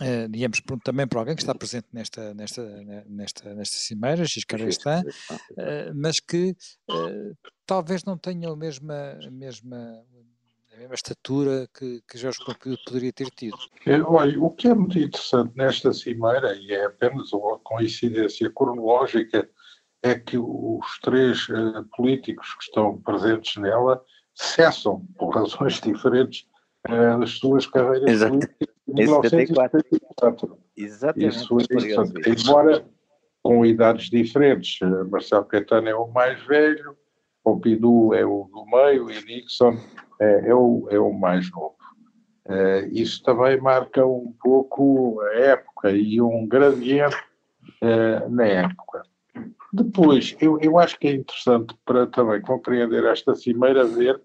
Uh, 0.00 0.26
digamos, 0.30 0.62
também 0.82 1.06
para 1.06 1.18
alguém 1.18 1.36
que 1.36 1.42
está 1.42 1.54
presente 1.54 1.86
nesta, 1.92 2.32
nesta, 2.32 2.62
nesta, 3.06 3.54
nesta 3.54 3.76
cimeira, 3.76 4.24
Giscard 4.24 4.64
d'Estaing, 4.64 5.02
uh, 5.02 5.92
mas 5.94 6.18
que 6.20 6.56
uh, 6.90 7.36
talvez 7.66 8.04
não 8.04 8.16
tenha 8.16 8.48
a 8.48 8.56
mesma, 8.56 9.18
a 9.22 9.30
mesma, 9.30 10.02
mesma 10.78 10.94
estatura 10.94 11.68
que, 11.74 12.00
que 12.08 12.16
Jorge 12.16 12.38
Pompeu 12.46 12.78
poderia 12.86 13.12
ter 13.12 13.28
tido. 13.28 13.58
Olha, 14.06 14.40
o 14.40 14.50
que 14.50 14.68
é 14.68 14.74
muito 14.74 14.98
interessante 14.98 15.52
nesta 15.54 15.92
cimeira, 15.92 16.54
e 16.54 16.72
é 16.72 16.86
apenas 16.86 17.30
uma 17.34 17.58
coincidência 17.58 18.50
cronológica, 18.50 19.46
é 20.02 20.14
que 20.14 20.38
os 20.38 20.98
três 21.02 21.46
uh, 21.50 21.84
políticos 21.94 22.54
que 22.54 22.64
estão 22.64 22.98
presentes 23.02 23.56
nela 23.56 24.02
cessam, 24.34 25.06
por 25.18 25.34
razões 25.34 25.78
diferentes, 25.82 26.46
as 27.22 27.32
suas 27.32 27.66
carreiras 27.66 28.08
Exato. 28.08 28.32
políticas 28.38 28.69
em 28.90 28.94
1974. 28.94 30.58
Exatamente. 30.76 31.36
Isso 31.36 31.58
é 31.60 32.30
Embora 32.30 32.84
com 33.42 33.64
idades 33.64 34.10
diferentes, 34.10 34.78
Marcelo 35.10 35.44
Caetano 35.46 35.88
é 35.88 35.94
o 35.94 36.08
mais 36.08 36.42
velho, 36.46 36.96
Pompidou 37.42 38.14
é 38.14 38.24
o 38.24 38.48
do 38.52 38.66
meio 38.66 39.10
e 39.10 39.24
Nixon 39.24 39.76
é, 40.20 40.50
é, 40.50 40.54
o, 40.54 40.86
é 40.90 40.98
o 40.98 41.12
mais 41.12 41.50
novo. 41.50 41.74
É, 42.46 42.86
isso 42.92 43.22
também 43.22 43.58
marca 43.60 44.04
um 44.04 44.34
pouco 44.42 45.20
a 45.22 45.34
época 45.34 45.90
e 45.90 46.20
um 46.20 46.46
gradiente 46.46 47.16
é, 47.80 48.28
na 48.28 48.44
época. 48.44 49.02
Depois, 49.72 50.36
eu, 50.40 50.58
eu 50.60 50.78
acho 50.78 50.98
que 50.98 51.08
é 51.08 51.12
interessante 51.12 51.74
para 51.84 52.06
também 52.08 52.40
compreender 52.42 53.04
esta 53.04 53.34
cimeira 53.34 53.84
ver 53.84 54.20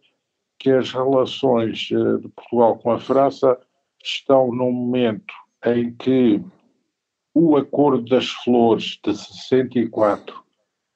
que 0.58 0.72
as 0.72 0.92
relações 0.92 1.90
eh, 1.92 2.18
de 2.18 2.28
Portugal 2.30 2.78
com 2.80 2.92
a 2.92 3.00
França 3.00 3.58
estão 4.06 4.52
num 4.54 4.72
momento 4.72 5.34
em 5.66 5.94
que 5.96 6.42
o 7.34 7.58
Acordo 7.58 8.06
das 8.06 8.30
Flores 8.30 9.00
de 9.04 9.16
64 9.16 10.44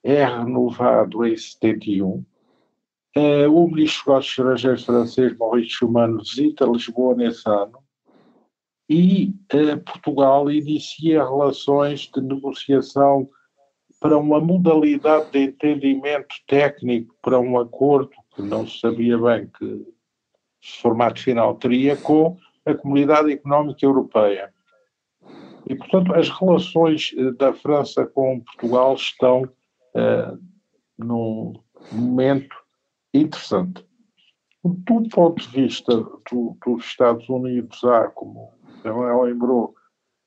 é 0.03 0.23
renovado 0.23 1.25
em 1.25 1.35
71. 1.35 2.23
Uh, 3.17 3.51
o 3.51 3.67
ministro 3.67 4.13
dos 4.13 4.27
Estrangeiros 4.27 4.85
francês, 4.85 5.37
Maurice 5.37 5.71
Schumann, 5.71 6.17
visita 6.17 6.65
Lisboa 6.65 7.15
nesse 7.15 7.49
ano 7.49 7.79
e 8.87 9.33
uh, 9.53 9.77
Portugal 9.83 10.49
inicia 10.49 11.23
relações 11.23 12.09
de 12.13 12.21
negociação 12.21 13.27
para 13.99 14.17
uma 14.17 14.39
modalidade 14.39 15.31
de 15.31 15.39
entendimento 15.39 16.35
técnico 16.47 17.13
para 17.21 17.39
um 17.39 17.59
acordo 17.59 18.11
que 18.33 18.41
não 18.41 18.65
se 18.65 18.79
sabia 18.79 19.17
bem 19.17 19.47
que 19.47 19.85
formato 20.61 21.19
final 21.21 21.55
teria 21.55 21.97
com 21.97 22.37
a 22.69 22.77
Comunidade 22.77 23.31
Económica 23.31 23.85
Europeia. 23.85 24.53
E, 25.67 25.75
portanto, 25.75 26.13
as 26.15 26.29
relações 26.29 27.13
eh, 27.17 27.31
da 27.33 27.53
França 27.53 28.05
com 28.05 28.39
Portugal 28.41 28.95
estão 28.95 29.43
uh, 29.43 30.39
num 30.97 31.53
momento 31.91 32.55
interessante. 33.13 33.85
Do 34.63 35.09
ponto 35.09 35.41
de 35.41 35.47
vista 35.47 35.95
do, 35.95 36.57
dos 36.65 36.85
Estados 36.85 37.27
Unidos, 37.29 37.83
há, 37.83 38.09
como 38.09 38.51
ela 38.83 39.23
lembrou, 39.23 39.75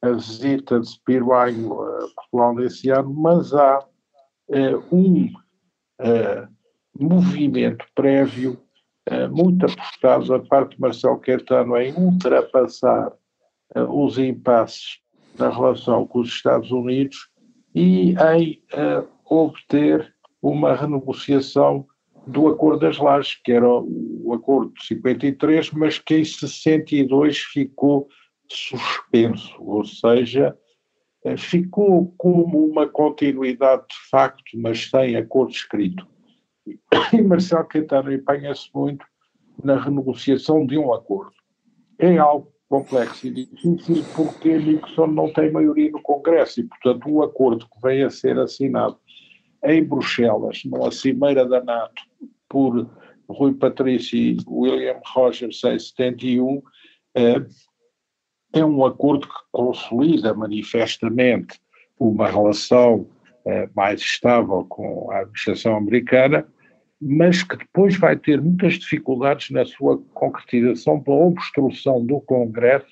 a 0.00 0.10
visita 0.10 0.80
de 0.80 0.88
Spirwine 0.88 1.66
a 1.66 2.14
Portugal 2.14 2.54
nesse 2.54 2.90
ano, 2.90 3.12
mas 3.14 3.52
há 3.54 3.78
uh, 3.78 4.94
um 4.94 5.26
uh, 6.00 6.48
movimento 6.98 7.84
prévio 7.94 8.60
muito 9.30 9.66
apostado 9.66 10.28
da 10.28 10.38
parte 10.38 10.76
de 10.76 10.80
Marcelo 10.80 11.18
Caetano 11.18 11.76
em 11.76 11.92
ultrapassar 11.94 13.12
os 13.88 14.18
impasses 14.18 14.98
na 15.38 15.48
relação 15.48 16.06
com 16.06 16.20
os 16.20 16.28
Estados 16.28 16.70
Unidos 16.70 17.28
e 17.74 18.14
em 18.14 18.62
obter 19.24 20.14
uma 20.40 20.74
renegociação 20.74 21.86
do 22.26 22.48
Acordo 22.48 22.80
das 22.80 22.98
Lajes, 22.98 23.40
que 23.42 23.52
era 23.52 23.68
o 23.68 24.32
Acordo 24.34 24.72
de 24.74 24.86
53, 24.86 25.70
mas 25.72 25.98
que 25.98 26.18
em 26.18 26.24
62 26.24 27.38
ficou 27.38 28.08
suspenso, 28.48 29.54
ou 29.60 29.84
seja, 29.84 30.56
eh, 31.24 31.36
ficou 31.36 32.14
como 32.16 32.66
uma 32.66 32.86
continuidade 32.86 33.82
de 33.88 34.10
facto, 34.10 34.42
mas 34.54 34.90
sem 34.90 35.16
acordo 35.16 35.52
escrito. 35.52 36.06
E 37.12 37.22
Marcelo 37.22 37.66
Caetano 37.66 38.12
empenha-se 38.12 38.70
muito 38.74 39.04
na 39.62 39.78
renegociação 39.78 40.66
de 40.66 40.78
um 40.78 40.92
acordo. 40.92 41.32
É 41.98 42.16
algo 42.16 42.52
complexo 42.68 43.26
e 43.26 43.30
difícil 43.30 44.02
porque 44.16 44.56
Nixon 44.56 45.08
não 45.08 45.30
tem 45.30 45.52
maioria 45.52 45.90
no 45.90 46.00
Congresso 46.00 46.60
e, 46.60 46.64
portanto, 46.64 47.06
o 47.06 47.22
acordo 47.22 47.66
que 47.66 47.80
vem 47.82 48.02
a 48.02 48.08
ser 48.08 48.38
assinado 48.38 48.98
em 49.64 49.84
Bruxelas, 49.84 50.62
numa 50.64 50.90
cimeira 50.90 51.46
da 51.46 51.62
NATO, 51.62 52.02
por 52.48 52.88
Rui 53.28 53.54
Patrício 53.54 54.18
e 54.18 54.36
William 54.48 55.00
Rogers 55.14 55.62
em 55.64 55.78
71, 55.78 56.62
eh, 57.14 57.44
é 58.54 58.64
um 58.64 58.84
acordo 58.84 59.28
que 59.28 59.34
consolida 59.50 60.34
manifestamente 60.34 61.60
uma 61.98 62.28
relação 62.28 63.06
mais 63.74 64.00
estável 64.00 64.64
com 64.68 65.10
a 65.10 65.20
administração 65.20 65.76
americana, 65.76 66.46
mas 67.00 67.42
que 67.42 67.56
depois 67.56 67.96
vai 67.96 68.16
ter 68.16 68.40
muitas 68.40 68.74
dificuldades 68.74 69.50
na 69.50 69.64
sua 69.64 69.98
concretização 70.14 71.00
pela 71.00 71.16
obstrução 71.16 72.04
do 72.04 72.20
Congresso 72.20 72.86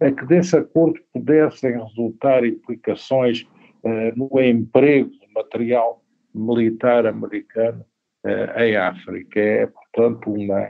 a 0.00 0.10
que 0.10 0.26
desse 0.26 0.56
acordo 0.56 0.98
pudessem 1.12 1.72
resultar 1.72 2.44
implicações 2.44 3.46
eh, 3.84 4.12
no 4.16 4.28
emprego 4.40 5.10
de 5.10 5.32
material 5.32 6.02
militar 6.34 7.06
americano 7.06 7.84
uh, 8.24 8.60
em 8.60 8.76
África. 8.76 9.38
É, 9.38 9.66
portanto, 9.66 10.32
uma 10.32 10.68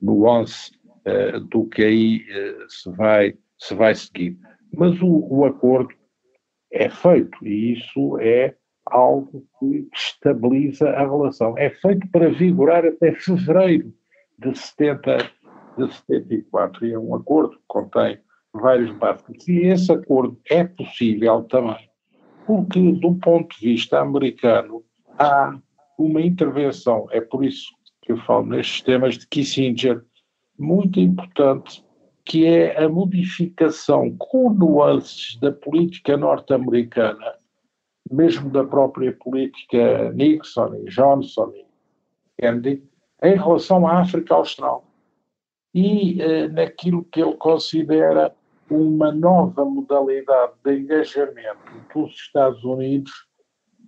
nuance 0.00 0.70
do 1.50 1.66
que 1.66 1.82
aí 1.82 2.26
se, 2.68 2.90
vai, 2.90 3.34
se 3.58 3.74
vai 3.74 3.94
seguir. 3.94 4.36
Mas 4.74 5.00
o, 5.00 5.26
o 5.30 5.44
acordo 5.44 5.94
é 6.76 6.88
feito 6.88 7.36
e 7.46 7.72
isso 7.74 8.18
é 8.20 8.54
algo 8.86 9.44
que 9.58 9.88
estabiliza 9.92 10.90
a 10.90 11.00
relação. 11.00 11.56
É 11.58 11.70
feito 11.70 12.06
para 12.10 12.30
vigorar 12.30 12.84
até 12.84 13.12
fevereiro 13.12 13.92
de, 14.38 14.56
70, 14.56 15.18
de 15.78 15.94
74 15.94 16.86
e 16.86 16.92
é 16.92 16.98
um 16.98 17.14
acordo 17.14 17.56
que 17.56 17.64
contém 17.66 18.18
vários 18.52 18.90
básicos. 18.96 19.46
E 19.48 19.66
esse 19.66 19.90
acordo 19.92 20.40
é 20.48 20.64
possível 20.64 21.42
também 21.44 21.88
porque, 22.46 22.92
do 22.92 23.14
ponto 23.16 23.58
de 23.58 23.72
vista 23.72 24.00
americano, 24.00 24.84
há 25.18 25.58
uma 25.98 26.22
intervenção, 26.22 27.08
é 27.10 27.20
por 27.20 27.44
isso 27.44 27.66
que 28.00 28.12
eu 28.12 28.16
falo 28.18 28.46
nestes 28.46 28.82
temas 28.82 29.18
de 29.18 29.26
Kissinger, 29.26 30.02
muito 30.56 31.00
importante, 31.00 31.84
que 32.26 32.44
é 32.44 32.76
a 32.82 32.88
modificação 32.88 34.14
com 34.18 34.50
nuances 34.50 35.38
da 35.38 35.52
política 35.52 36.16
norte-americana, 36.16 37.34
mesmo 38.10 38.50
da 38.50 38.64
própria 38.64 39.12
política 39.12 40.10
Nixon 40.12 40.74
e 40.74 40.84
Johnson 40.86 41.52
e 41.54 41.64
Kennedy, 42.40 42.82
em 43.22 43.36
relação 43.36 43.86
à 43.86 44.00
África 44.00 44.34
Austral. 44.34 44.84
E 45.72 46.20
eh, 46.20 46.48
naquilo 46.48 47.04
que 47.04 47.22
ele 47.22 47.36
considera 47.36 48.34
uma 48.68 49.12
nova 49.12 49.64
modalidade 49.64 50.52
de 50.64 50.80
engajamento 50.80 51.60
dos 51.94 52.12
Estados 52.12 52.64
Unidos, 52.64 53.12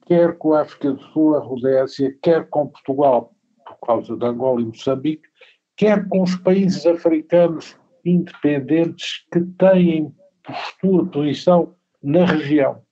quer 0.06 0.38
com 0.38 0.54
a 0.54 0.60
África 0.60 0.92
do 0.92 1.02
Sul, 1.12 1.34
a 1.34 1.40
Rodésia, 1.40 2.16
quer 2.22 2.48
com 2.48 2.68
Portugal, 2.68 3.32
por 3.66 3.78
causa 3.84 4.16
de 4.16 4.24
Angola 4.24 4.60
e 4.60 4.66
Moçambique, 4.66 5.28
quer 5.76 6.08
com 6.08 6.22
os 6.22 6.36
países 6.36 6.86
africanos 6.86 7.76
independentes 8.08 9.26
que 9.32 9.40
têm 9.58 10.14
postura, 10.42 11.04
posição 11.06 11.74
na 12.02 12.24
região. 12.24 12.82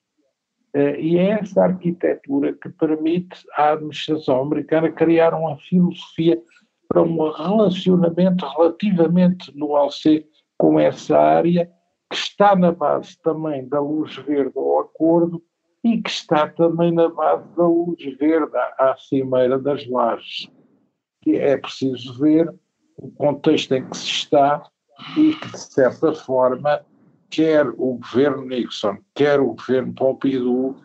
Eh, 0.74 1.00
e 1.00 1.18
é 1.18 1.30
essa 1.40 1.64
arquitetura 1.64 2.52
que 2.52 2.68
permite 2.68 3.46
à 3.54 3.72
administração 3.72 4.42
americana 4.42 4.90
criar 4.90 5.32
uma 5.32 5.56
filosofia 5.56 6.40
para 6.88 7.02
um 7.02 7.30
relacionamento 7.30 8.46
relativamente 8.46 9.56
no 9.56 9.74
ALC 9.74 10.26
com 10.58 10.78
essa 10.78 11.18
área 11.18 11.70
que 12.10 12.16
está 12.16 12.54
na 12.54 12.72
base 12.72 13.18
também 13.22 13.66
da 13.68 13.80
luz 13.80 14.16
verde 14.16 14.52
ao 14.56 14.80
acordo 14.80 15.42
e 15.82 16.00
que 16.00 16.10
está 16.10 16.48
também 16.48 16.92
na 16.92 17.08
base 17.08 17.48
da 17.56 17.66
luz 17.66 18.02
verde 18.18 18.56
à 18.78 18.94
Cimeira 18.98 19.58
das 19.58 19.86
Lajes. 19.88 20.50
É 21.26 21.56
preciso 21.56 22.18
ver 22.20 22.54
o 22.96 23.10
contexto 23.12 23.72
em 23.72 23.88
que 23.88 23.96
se 23.96 24.06
está 24.06 24.62
e 25.16 25.34
que, 25.34 25.48
de 25.50 25.58
certa 25.58 26.12
forma, 26.14 26.80
quer 27.30 27.68
o 27.68 27.98
governo 27.98 28.44
Nixon, 28.44 28.98
quer 29.14 29.40
o 29.40 29.54
governo 29.54 29.94
Pompidou, 29.94 30.76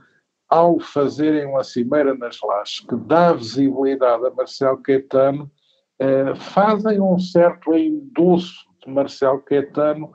ao 0.49 0.79
fazerem 0.79 1.45
uma 1.45 1.63
cimeira 1.63 2.13
nas 2.13 2.37
lajes 2.41 2.81
que 2.81 2.95
dá 2.95 3.31
visibilidade 3.31 4.25
a 4.25 4.31
Marcelo 4.31 4.77
Caetano, 4.79 5.49
eh, 5.97 6.35
fazem 6.35 6.99
um 6.99 7.17
certo 7.17 7.73
endosso 7.73 8.65
de 8.83 8.91
Marcelo 8.91 9.39
Caetano 9.41 10.13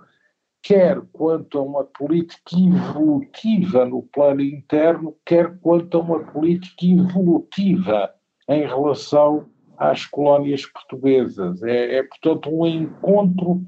quer 0.66 1.00
quanto 1.12 1.58
a 1.58 1.62
uma 1.62 1.84
política 1.84 2.56
evolutiva 2.56 3.84
no 3.84 4.02
plano 4.02 4.40
interno, 4.40 5.16
quer 5.24 5.56
quanto 5.60 5.96
a 5.96 6.00
uma 6.00 6.18
política 6.18 6.84
evolutiva 6.84 8.10
em 8.48 8.66
relação 8.66 9.48
às 9.78 10.04
colónias 10.06 10.66
portuguesas. 10.66 11.62
É, 11.62 11.98
é, 11.98 12.02
portanto, 12.02 12.50
um 12.50 12.66
encontro 12.66 13.62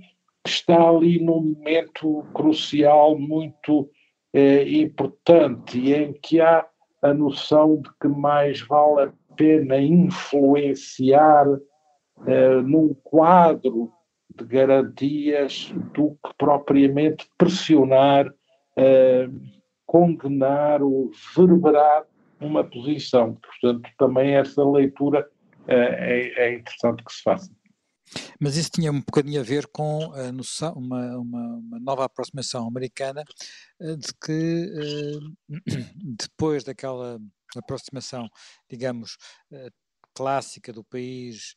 está 0.49 0.89
ali 0.89 1.23
num 1.23 1.55
momento 1.55 2.25
crucial, 2.35 3.19
muito 3.19 3.91
é, 4.33 4.69
importante, 4.69 5.93
em 5.93 6.13
que 6.13 6.41
há 6.41 6.67
a 7.03 7.15
noção 7.15 7.81
de 7.81 7.91
que 8.01 8.09
mais 8.09 8.61
vale 8.61 9.09
a 9.09 9.13
pena 9.37 9.79
influenciar 9.79 11.47
é, 12.27 12.55
num 12.63 12.95
quadro 13.05 13.93
de 14.35 14.45
garantias 14.45 15.73
do 15.95 16.11
que 16.25 16.35
propriamente 16.37 17.29
pressionar, 17.37 18.33
é, 18.77 19.29
condenar 19.87 20.83
ou 20.83 21.11
verberar 21.37 22.05
uma 22.41 22.63
posição. 22.63 23.35
Portanto, 23.37 23.89
também 23.99 24.35
essa 24.35 24.65
leitura 24.65 25.29
é, 25.67 26.45
é 26.45 26.55
interessante 26.55 27.05
que 27.05 27.13
se 27.13 27.23
faça. 27.23 27.58
Mas 28.41 28.57
isso 28.57 28.71
tinha 28.71 28.91
um 28.91 29.01
bocadinho 29.01 29.41
a 29.41 29.45
ver 29.45 29.67
com 29.69 30.13
a 30.13 30.33
noção, 30.33 30.75
uma, 30.75 31.17
uma, 31.19 31.57
uma 31.57 31.79
nova 31.81 32.05
aproximação 32.05 32.67
americana 32.67 33.25
eh, 33.81 33.97
de 33.97 34.09
que 34.15 34.73
eh, 35.49 35.57
depois 35.97 36.65
daquela 36.65 37.19
aproximação, 37.57 38.29
digamos, 38.71 39.17
eh, 39.53 39.71
clássica 40.15 40.73
do 40.73 40.85
país, 40.85 41.55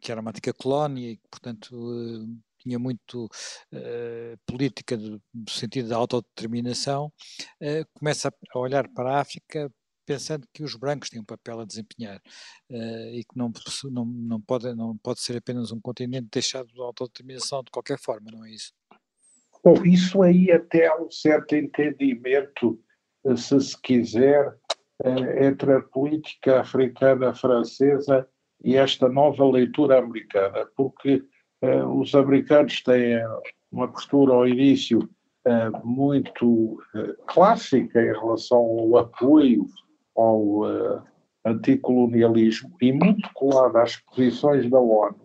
que, 0.00 0.12
era 0.12 0.20
uma 0.20 0.30
antiga 0.30 0.52
colónia 0.54 1.10
e 1.12 1.16
que, 1.16 1.28
portanto, 1.30 1.70
tinha 2.58 2.78
muito 2.78 3.28
política 4.46 4.96
no 4.96 5.20
sentido 5.48 5.88
da 5.88 5.96
autodeterminação, 5.96 7.12
começa 7.94 8.32
a 8.54 8.58
olhar 8.58 8.88
para 8.88 9.16
a 9.16 9.20
África 9.20 9.70
pensando 10.12 10.46
que 10.52 10.62
os 10.62 10.74
brancos 10.74 11.08
têm 11.08 11.20
um 11.20 11.24
papel 11.24 11.60
a 11.60 11.64
desempenhar 11.64 12.20
uh, 12.70 13.14
e 13.14 13.24
que 13.24 13.36
não, 13.36 13.50
não, 13.90 14.04
não, 14.04 14.40
pode, 14.40 14.74
não 14.74 14.96
pode 14.98 15.20
ser 15.20 15.38
apenas 15.38 15.72
um 15.72 15.80
continente 15.80 16.28
deixado 16.30 16.66
de 16.66 16.80
autodeterminação 16.80 17.62
de 17.62 17.70
qualquer 17.70 17.98
forma, 17.98 18.30
não 18.30 18.44
é 18.44 18.50
isso? 18.50 18.72
Bom, 19.64 19.82
isso 19.84 20.22
aí 20.22 20.50
até 20.50 20.88
há 20.88 21.00
um 21.00 21.10
certo 21.10 21.54
entendimento, 21.54 22.78
eh, 23.24 23.36
se 23.36 23.58
se 23.60 23.80
quiser, 23.80 24.48
uh, 25.02 25.44
entre 25.44 25.72
a 25.72 25.80
política 25.80 26.60
africana 26.60 27.32
francesa 27.32 28.28
e 28.62 28.76
esta 28.76 29.08
nova 29.08 29.48
leitura 29.48 29.98
americana, 29.98 30.66
porque 30.76 31.24
uh, 31.62 32.00
os 32.00 32.14
americanos 32.14 32.82
têm 32.82 33.18
uma 33.70 33.90
postura 33.90 34.34
ao 34.34 34.46
início 34.46 35.08
muito 35.82 36.78
clássica 37.26 38.00
em 38.00 38.12
relação 38.12 38.58
ao 38.58 38.96
apoio 38.98 39.66
ao 40.16 40.40
uh, 40.60 41.02
anticolonialismo 41.44 42.70
e 42.80 42.92
muito 42.92 43.28
colado 43.34 43.76
às 43.76 43.96
posições 43.96 44.68
da 44.70 44.78
ONU. 44.78 45.20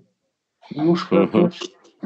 E 0.75 0.81
os 0.81 1.09
uhum. 1.11 1.49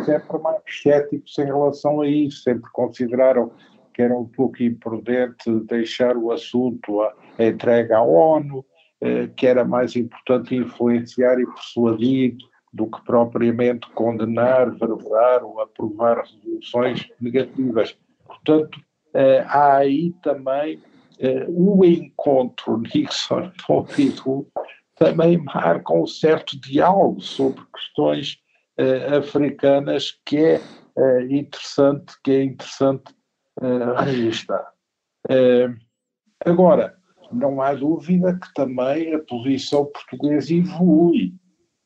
sempre 0.06 0.38
mais 0.40 0.62
céticos 0.82 1.38
em 1.38 1.46
relação 1.46 2.02
a 2.02 2.08
isso, 2.08 2.44
sempre 2.44 2.70
consideraram 2.72 3.52
que 3.94 4.02
era 4.02 4.18
um 4.18 4.26
pouco 4.26 4.64
imprudente 4.64 5.50
deixar 5.68 6.16
o 6.16 6.32
assunto 6.32 7.02
a, 7.02 7.14
a 7.38 7.46
entrega 7.46 7.98
à 7.98 8.02
ONU, 8.02 8.66
eh, 9.02 9.28
que 9.36 9.48
era 9.48 9.66
mais 9.66 9.96
importante 9.96 10.56
influenciar 10.56 11.40
e 11.40 11.46
persuadir 11.46 12.36
do 12.74 12.88
que 12.88 13.04
propriamente 13.04 13.90
condenar, 13.92 14.72
verberar 14.72 15.44
ou 15.44 15.60
aprovar 15.60 16.24
resoluções 16.24 17.10
negativas. 17.20 17.98
Portanto, 18.26 18.80
eh, 19.14 19.44
há 19.48 19.78
aí 19.78 20.14
também 20.24 20.82
o 21.50 21.86
encontro 21.86 22.78
Nixon-Pompidou 22.78 24.48
também 24.96 25.38
marca 25.38 25.94
um 25.94 26.06
certo 26.06 26.60
diálogo 26.60 27.22
sobre 27.22 27.64
questões 27.74 28.38
uh, 28.80 29.18
africanas 29.18 30.20
que 30.26 30.38
é 30.38 30.62
uh, 30.96 31.22
interessante, 31.22 32.14
que 32.24 32.32
é 32.32 32.44
interessante 32.44 33.14
registrar. 34.06 34.66
agora, 36.44 36.98
não 37.32 37.62
há 37.62 37.74
dúvida 37.74 38.40
que 38.42 38.52
também 38.54 39.14
a 39.14 39.20
posição 39.20 39.86
portuguesa 39.86 40.54
evolui, 40.54 41.34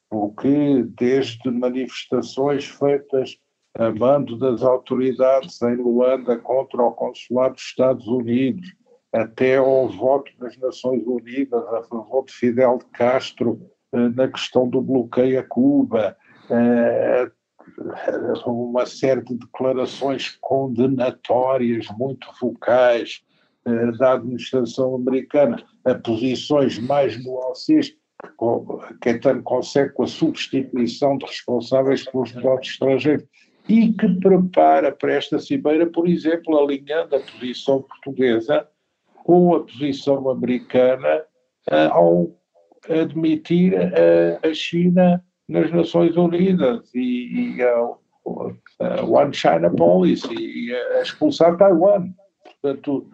porque 0.10 0.84
desde 0.98 1.50
manifestações 1.52 2.66
feitas 2.66 3.38
a 3.78 3.92
mando 3.92 4.38
das 4.38 4.62
autoridades 4.62 5.62
em 5.64 5.76
Luanda 5.76 6.38
contra 6.38 6.82
o 6.82 6.92
consulado 6.92 7.56
dos 7.56 7.64
Estados 7.64 8.08
Unidos, 8.08 8.74
até 9.16 9.56
ao 9.56 9.88
voto 9.88 10.30
das 10.40 10.58
Nações 10.58 11.02
Unidas 11.06 11.64
a 11.74 11.84
favor 11.84 12.26
de 12.26 12.34
Fidel 12.34 12.80
de 12.80 12.86
Castro 12.88 13.62
eh, 13.94 14.10
na 14.10 14.28
questão 14.28 14.68
do 14.68 14.82
bloqueio 14.82 15.40
a 15.40 15.44
Cuba, 15.44 16.18
eh, 16.50 17.32
uma 18.46 18.86
série 18.86 19.24
de 19.24 19.36
declarações 19.36 20.38
condenatórias 20.42 21.88
muito 21.98 22.28
vocais 22.42 23.24
eh, 23.66 23.92
da 23.94 24.14
administração 24.14 24.96
americana. 24.96 25.64
A 25.86 25.96
posições 25.96 26.78
mais 26.78 27.24
nuances 27.24 27.92
que 28.22 28.96
Caetano 29.00 29.44
consegue 29.44 29.94
com 29.94 30.04
a 30.04 30.08
substituição 30.08 31.18
de 31.18 31.26
responsáveis 31.26 32.04
pelos 32.04 32.34
negócios 32.34 32.74
estrangeiros. 32.74 33.26
E 33.68 33.94
que 33.94 34.08
prepara 34.20 34.92
para 34.92 35.14
esta 35.14 35.40
cimeira, 35.40 35.88
por 35.88 36.08
exemplo, 36.08 36.58
alinhando 36.58 37.16
a 37.16 37.20
posição 37.20 37.82
portuguesa 37.82 38.68
com 39.26 39.56
a 39.56 39.60
posição 39.62 40.30
americana 40.30 41.24
uh, 41.72 41.92
ao 41.92 42.28
admitir 42.88 43.74
uh, 43.74 44.48
a 44.48 44.54
China 44.54 45.24
nas 45.50 45.72
Nações 45.72 46.16
Unidas 46.16 46.94
e, 46.94 47.58
e 47.58 47.64
uh, 47.66 47.98
One 49.12 49.34
China 49.34 49.72
Policy 49.72 50.36
e 50.36 50.72
expulsar 51.02 51.58
Taiwan. 51.58 52.10
Portanto, 52.62 53.08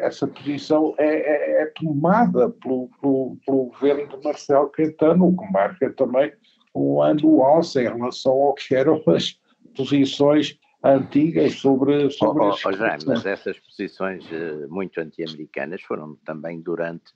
essa 0.00 0.26
posição 0.26 0.94
é, 0.98 1.06
é, 1.06 1.62
é 1.62 1.66
tomada 1.76 2.50
pelo, 2.50 2.90
pelo, 3.00 3.38
pelo, 3.46 3.64
governo 3.66 4.08
de 4.08 4.24
Marcelo 4.24 4.68
Caetano, 4.70 5.28
o 5.28 5.36
que 5.36 5.52
marca 5.52 5.90
também 5.92 6.32
um 6.74 7.00
ano 7.00 7.42
alça 7.42 7.82
em 7.82 7.86
relação 7.86 8.32
ao 8.32 8.54
que 8.54 8.74
eram 8.74 9.02
as 9.06 9.38
posições 9.74 10.58
antigas 10.82 11.54
sobre, 11.54 12.10
sobre 12.10 12.44
oh, 12.44 12.54
oh, 12.64 12.72
já, 12.72 12.96
mas 13.06 13.26
essas 13.26 13.58
posições 13.58 14.24
uh, 14.30 14.68
muito 14.68 15.00
anti-americanas 15.00 15.82
foram 15.82 16.16
também 16.24 16.60
durante 16.60 17.12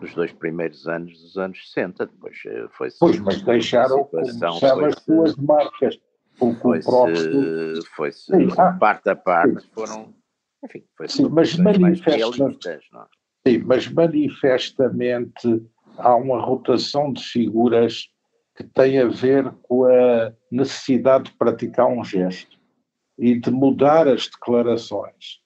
os 0.00 0.14
dois 0.14 0.32
primeiros 0.32 0.86
anos 0.86 1.20
dos 1.20 1.36
anos 1.38 1.70
60, 1.72 2.06
depois 2.06 2.36
uh, 2.44 2.68
foi 2.70 2.88
Pois, 2.98 3.18
mas 3.20 3.42
deixaram 3.42 4.08
as 4.86 5.02
suas 5.02 5.36
marcas. 5.36 5.98
Foi-se, 6.38 7.86
foi 7.94 8.12
sim, 8.12 8.48
ah, 8.58 8.72
parte 8.72 9.08
a 9.08 9.16
parte, 9.16 9.66
foram, 9.72 10.14
enfim, 10.62 10.84
foi 10.94 11.08
sim, 11.08 11.26
mas 11.30 11.56
manifestamente, 11.56 12.68
é? 12.68 12.78
sim, 13.46 13.58
mas 13.64 13.88
manifestamente 13.88 15.66
há 15.96 16.14
uma 16.14 16.38
rotação 16.38 17.10
de 17.10 17.24
figuras 17.24 18.10
que 18.54 18.64
tem 18.64 18.98
a 18.98 19.06
ver 19.06 19.50
com 19.62 19.86
a 19.86 20.30
necessidade 20.52 21.30
de 21.30 21.38
praticar 21.38 21.86
um 21.86 22.04
gesto 22.04 22.55
e 23.18 23.38
de 23.38 23.50
mudar 23.50 24.08
as 24.08 24.28
declarações. 24.28 25.40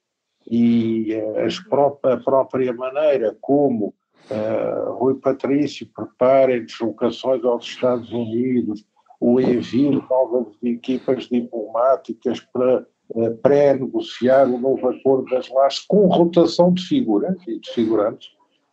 E 0.51 1.13
eh, 1.13 1.45
as 1.45 1.61
pró 1.61 1.99
a 2.03 2.17
própria 2.17 2.73
maneira 2.73 3.37
como 3.41 3.95
uh, 4.31 4.93
Rui 4.95 5.15
Patrício 5.15 5.89
prepara 5.95 6.61
deslocações 6.61 7.45
aos 7.45 7.65
Estados 7.65 8.11
Unidos, 8.11 8.85
o 9.21 9.41
envio 9.41 10.01
de 10.01 10.09
novas 10.09 10.47
equipas 10.63 11.29
diplomáticas 11.29 12.41
para 12.53 12.87
uh, 13.11 13.37
pré-negociar 13.37 14.49
o 14.49 14.59
novo 14.59 14.89
acordo 14.89 15.31
das 15.31 15.49
lajes 15.51 15.81
com 15.81 16.07
rotação 16.07 16.73
de 16.73 16.85
figuras 16.85 17.37
e 17.47 17.61
de 17.61 17.71
figurantes, 17.71 18.29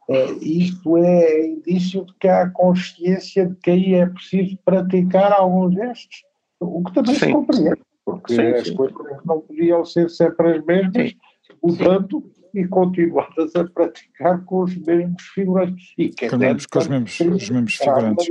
uh, 0.09 0.41
isto 0.41 0.97
é 0.97 1.47
indício 1.47 2.05
de 2.05 2.13
que 2.15 2.27
há 2.27 2.49
consciência 2.49 3.45
de 3.45 3.55
que 3.55 3.69
aí 3.69 3.93
é 3.93 4.05
preciso 4.07 4.57
praticar 4.65 5.31
alguns 5.33 5.75
gestos, 5.75 6.23
o 6.59 6.83
que 6.83 6.93
também 6.93 7.13
Sim. 7.13 7.25
se 7.25 7.31
compreende 7.33 7.86
porque 8.07 8.35
sim, 8.35 8.41
as 8.41 8.67
sim. 8.69 8.73
coisas 8.73 8.97
não 9.25 9.41
podiam 9.41 9.83
ser 9.83 10.09
sempre 10.09 10.55
as 10.55 10.65
mesmas, 10.65 11.13
mudando 11.61 12.23
e 12.53 12.65
continuadas 12.65 13.53
a 13.53 13.65
praticar 13.65 14.45
com 14.45 14.63
os 14.63 14.77
mesmos 14.77 15.21
figurantes. 15.23 15.93
E 15.97 16.07
que 16.07 16.29
com, 16.29 16.37
com 16.39 16.79
os 16.79 16.87
mesmos, 16.87 17.19
os 17.19 17.49
mesmos 17.49 17.75
figurantes. 17.75 18.29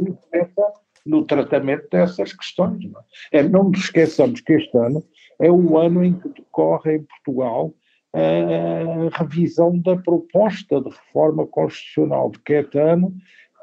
No 1.04 1.26
tratamento 1.26 1.86
dessas 1.90 2.32
questões. 2.32 2.90
Não, 2.90 3.00
é? 3.30 3.40
é, 3.40 3.42
não 3.42 3.64
nos 3.64 3.80
esqueçamos 3.80 4.40
que 4.40 4.54
este 4.54 4.78
ano 4.78 5.04
é 5.38 5.50
o 5.52 5.76
ano 5.76 6.02
em 6.02 6.14
que 6.14 6.30
decorre 6.30 6.96
em 6.96 7.02
Portugal 7.02 7.74
a 8.14 9.18
revisão 9.18 9.78
da 9.78 9.94
proposta 9.94 10.80
de 10.80 10.88
reforma 10.88 11.46
constitucional 11.46 12.30
de 12.30 12.38
Caetano, 12.38 13.14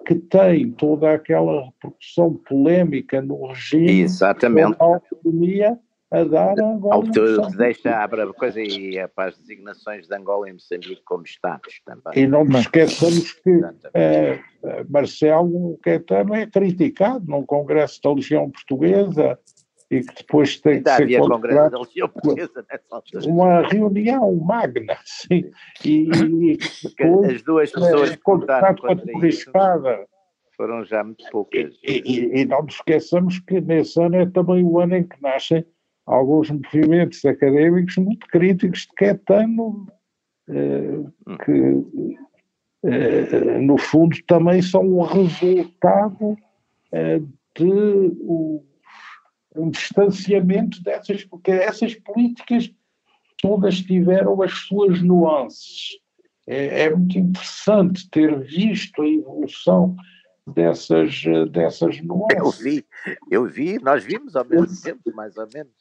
que 0.05 0.14
tem 0.14 0.70
toda 0.74 1.11
aquela 1.11 1.66
repercussão 1.66 2.36
polémica 2.47 3.20
no 3.20 3.47
regime 3.47 4.01
Exatamente. 4.01 4.78
da 4.78 4.86
autonomia 4.86 5.80
a 6.14 6.24
dar 6.24 6.59
a 6.59 6.66
Angola. 6.66 7.03
Te 7.11 7.57
deixa 7.57 7.89
abre 7.97 8.22
a 8.22 8.28
coisa 8.28 8.61
e 8.61 8.97
é 8.97 9.07
para 9.07 9.30
as 9.30 9.38
designações 9.39 10.07
de 10.07 10.16
Angola 10.16 10.47
e 10.47 10.53
Moçambique 10.53 11.01
como 11.05 11.24
Estados 11.24 11.82
também. 11.86 12.24
E 12.24 12.28
não 12.28 12.45
nos 12.45 12.61
esqueçamos 12.61 13.34
que 13.34 13.49
uh, 13.49 14.39
Marcelo 14.89 15.78
Caetano 15.82 16.36
é 16.36 16.45
criticado 16.45 17.26
num 17.28 17.43
congresso 17.43 17.99
da 18.03 18.14
Legião 18.14 18.49
Portuguesa 18.51 19.39
e 19.89 20.01
que 20.01 20.16
depois 20.16 20.59
tem 20.59 20.74
Ainda 20.76 20.91
que 20.91 20.97
ser 20.97 21.03
havia 21.03 21.20
congresso 21.20 21.70
da 21.72 21.80
Legião 21.80 22.09
Portuguesa 22.09 22.66
nessa 22.72 22.95
altura. 22.95 23.28
uma 23.28 23.61
reunião 23.68 24.34
magna, 24.36 24.97
sim, 25.05 25.49
e, 25.84 26.09
e 26.09 26.57
depois 26.97 27.34
as 27.36 27.41
duas 27.41 27.72
pessoas 27.72 28.11
é, 28.11 28.16
que 28.16 28.22
a 28.22 28.76
contra 28.76 29.28
isso 29.28 29.47
espada. 29.47 30.05
foram 30.55 30.86
já 30.86 31.03
muito 31.03 31.24
poucas. 31.32 31.74
E, 31.84 32.01
e- 32.05 32.41
e 32.41 32.45
não 32.45 32.61
nos 32.64 32.76
esqueçamos 32.76 33.39
que 33.39 33.59
nesse 33.61 33.99
ano 34.01 34.16
é 34.18 34.26
também 34.28 34.64
o 34.64 34.80
ano 34.80 34.95
em 34.95 35.03
que 35.03 35.20
nascem 35.22 35.66
alguns 36.05 36.49
movimentos 36.49 37.23
académicos 37.25 37.95
muito 37.97 38.27
críticos 38.27 38.81
de 38.81 38.93
Caetano, 38.95 39.87
eh, 40.49 40.99
que 41.45 42.17
eh, 42.85 43.59
no 43.59 43.77
fundo 43.77 44.15
também 44.27 44.61
são 44.61 44.81
um 44.83 45.01
resultado 45.03 46.37
eh, 46.91 47.19
de 47.57 47.71
o- 48.21 48.63
um 49.55 49.69
distanciamento 49.69 50.81
dessas, 50.83 51.23
porque 51.23 51.51
essas 51.51 51.93
políticas 51.95 52.69
todas 53.41 53.79
tiveram 53.81 54.41
as 54.41 54.51
suas 54.51 55.01
nuances. 55.01 55.97
É, 56.45 56.83
é 56.83 56.89
muito 56.95 57.17
interessante 57.17 58.09
ter 58.09 58.37
visto 58.41 59.01
a 59.01 59.07
evolução 59.07 59.95
dessas, 60.45 61.23
dessas 61.51 61.99
Eu 61.99 62.05
nuances. 62.05 62.59
vi, 62.61 62.85
eu 63.31 63.45
vi, 63.45 63.79
nós 63.81 64.03
vimos 64.03 64.35
ao 64.35 64.43
mesmo 64.43 64.67
tempo, 64.81 65.15
mais 65.15 65.37
ou 65.37 65.47
menos, 65.53 65.71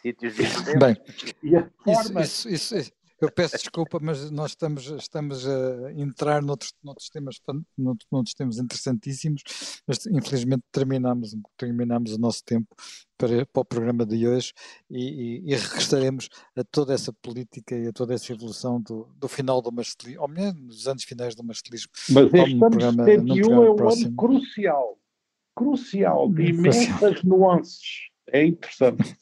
sítios 0.00 0.34
diferentes. 0.34 0.74
Bem, 0.78 0.96
E 1.42 1.56
a 1.56 1.60
Isso, 1.60 1.70
forma 2.04 2.22
isso, 2.22 2.48
isso, 2.48 2.76
isso- 2.76 2.92
eu 3.20 3.32
peço 3.32 3.56
desculpa, 3.58 3.98
mas 4.00 4.30
nós 4.30 4.52
estamos, 4.52 4.86
estamos 4.92 5.44
a 5.44 5.92
entrar 5.92 6.40
noutros, 6.40 6.72
noutros, 6.84 7.08
temas, 7.08 7.40
noutros, 7.76 8.06
noutros 8.12 8.32
temas 8.32 8.58
interessantíssimos, 8.58 9.42
mas 9.88 10.06
infelizmente 10.06 10.62
terminamos, 10.70 11.34
terminamos 11.56 12.12
o 12.12 12.18
nosso 12.18 12.44
tempo 12.44 12.68
para, 13.16 13.44
para 13.46 13.60
o 13.60 13.64
programa 13.64 14.06
de 14.06 14.24
hoje 14.28 14.52
e, 14.88 15.02
e- 15.48 15.52
e 15.52 15.56
regressaremos 15.56 16.28
a 16.54 16.62
toda 16.62 16.94
essa 16.94 17.12
política 17.12 17.76
e 17.76 17.88
a 17.88 17.92
toda 17.92 18.14
essa 18.14 18.32
evolução 18.32 18.80
do, 18.80 19.08
do 19.16 19.26
final 19.26 19.60
do 19.60 19.72
marcelismo, 19.72 20.22
ou 20.22 20.28
melhor, 20.28 20.54
nos 20.54 20.86
anos 20.86 21.02
finais 21.02 21.34
do 21.34 21.42
marcelismo. 21.42 21.90
Mas 22.10 22.26
este 22.32 22.36
no 22.36 22.40
ano 22.44 22.48
de 22.54 22.58
programa- 22.78 23.04
71 23.04 23.48
no 23.48 23.52
é 23.52 23.58
um 23.58 23.62
ano 23.64 23.74
próximo. 23.76 24.16
crucial. 24.16 24.96
Crucial, 25.56 26.28
de 26.28 26.34
crucial. 26.52 26.54
imensas 26.54 27.22
nuances. 27.24 27.82
É 28.30 28.44
interessante. 28.46 29.16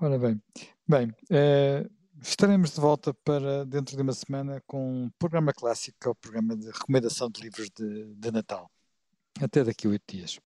Ora 0.00 0.18
bem, 0.18 0.42
bem, 0.88 1.14
eh, 1.30 1.88
estaremos 2.20 2.70
de 2.74 2.80
volta 2.80 3.14
para 3.24 3.64
dentro 3.64 3.96
de 3.96 4.02
uma 4.02 4.12
semana 4.12 4.62
com 4.66 5.04
um 5.04 5.10
programa 5.18 5.52
clássico, 5.52 5.96
que 6.00 6.08
é 6.08 6.10
o 6.10 6.14
programa 6.14 6.56
de 6.56 6.66
recomendação 6.66 7.30
de 7.30 7.42
livros 7.42 7.70
de, 7.70 8.14
de 8.14 8.30
Natal. 8.30 8.70
Até 9.40 9.64
daqui 9.64 9.86
a 9.86 9.90
oito 9.90 10.04
dias. 10.08 10.38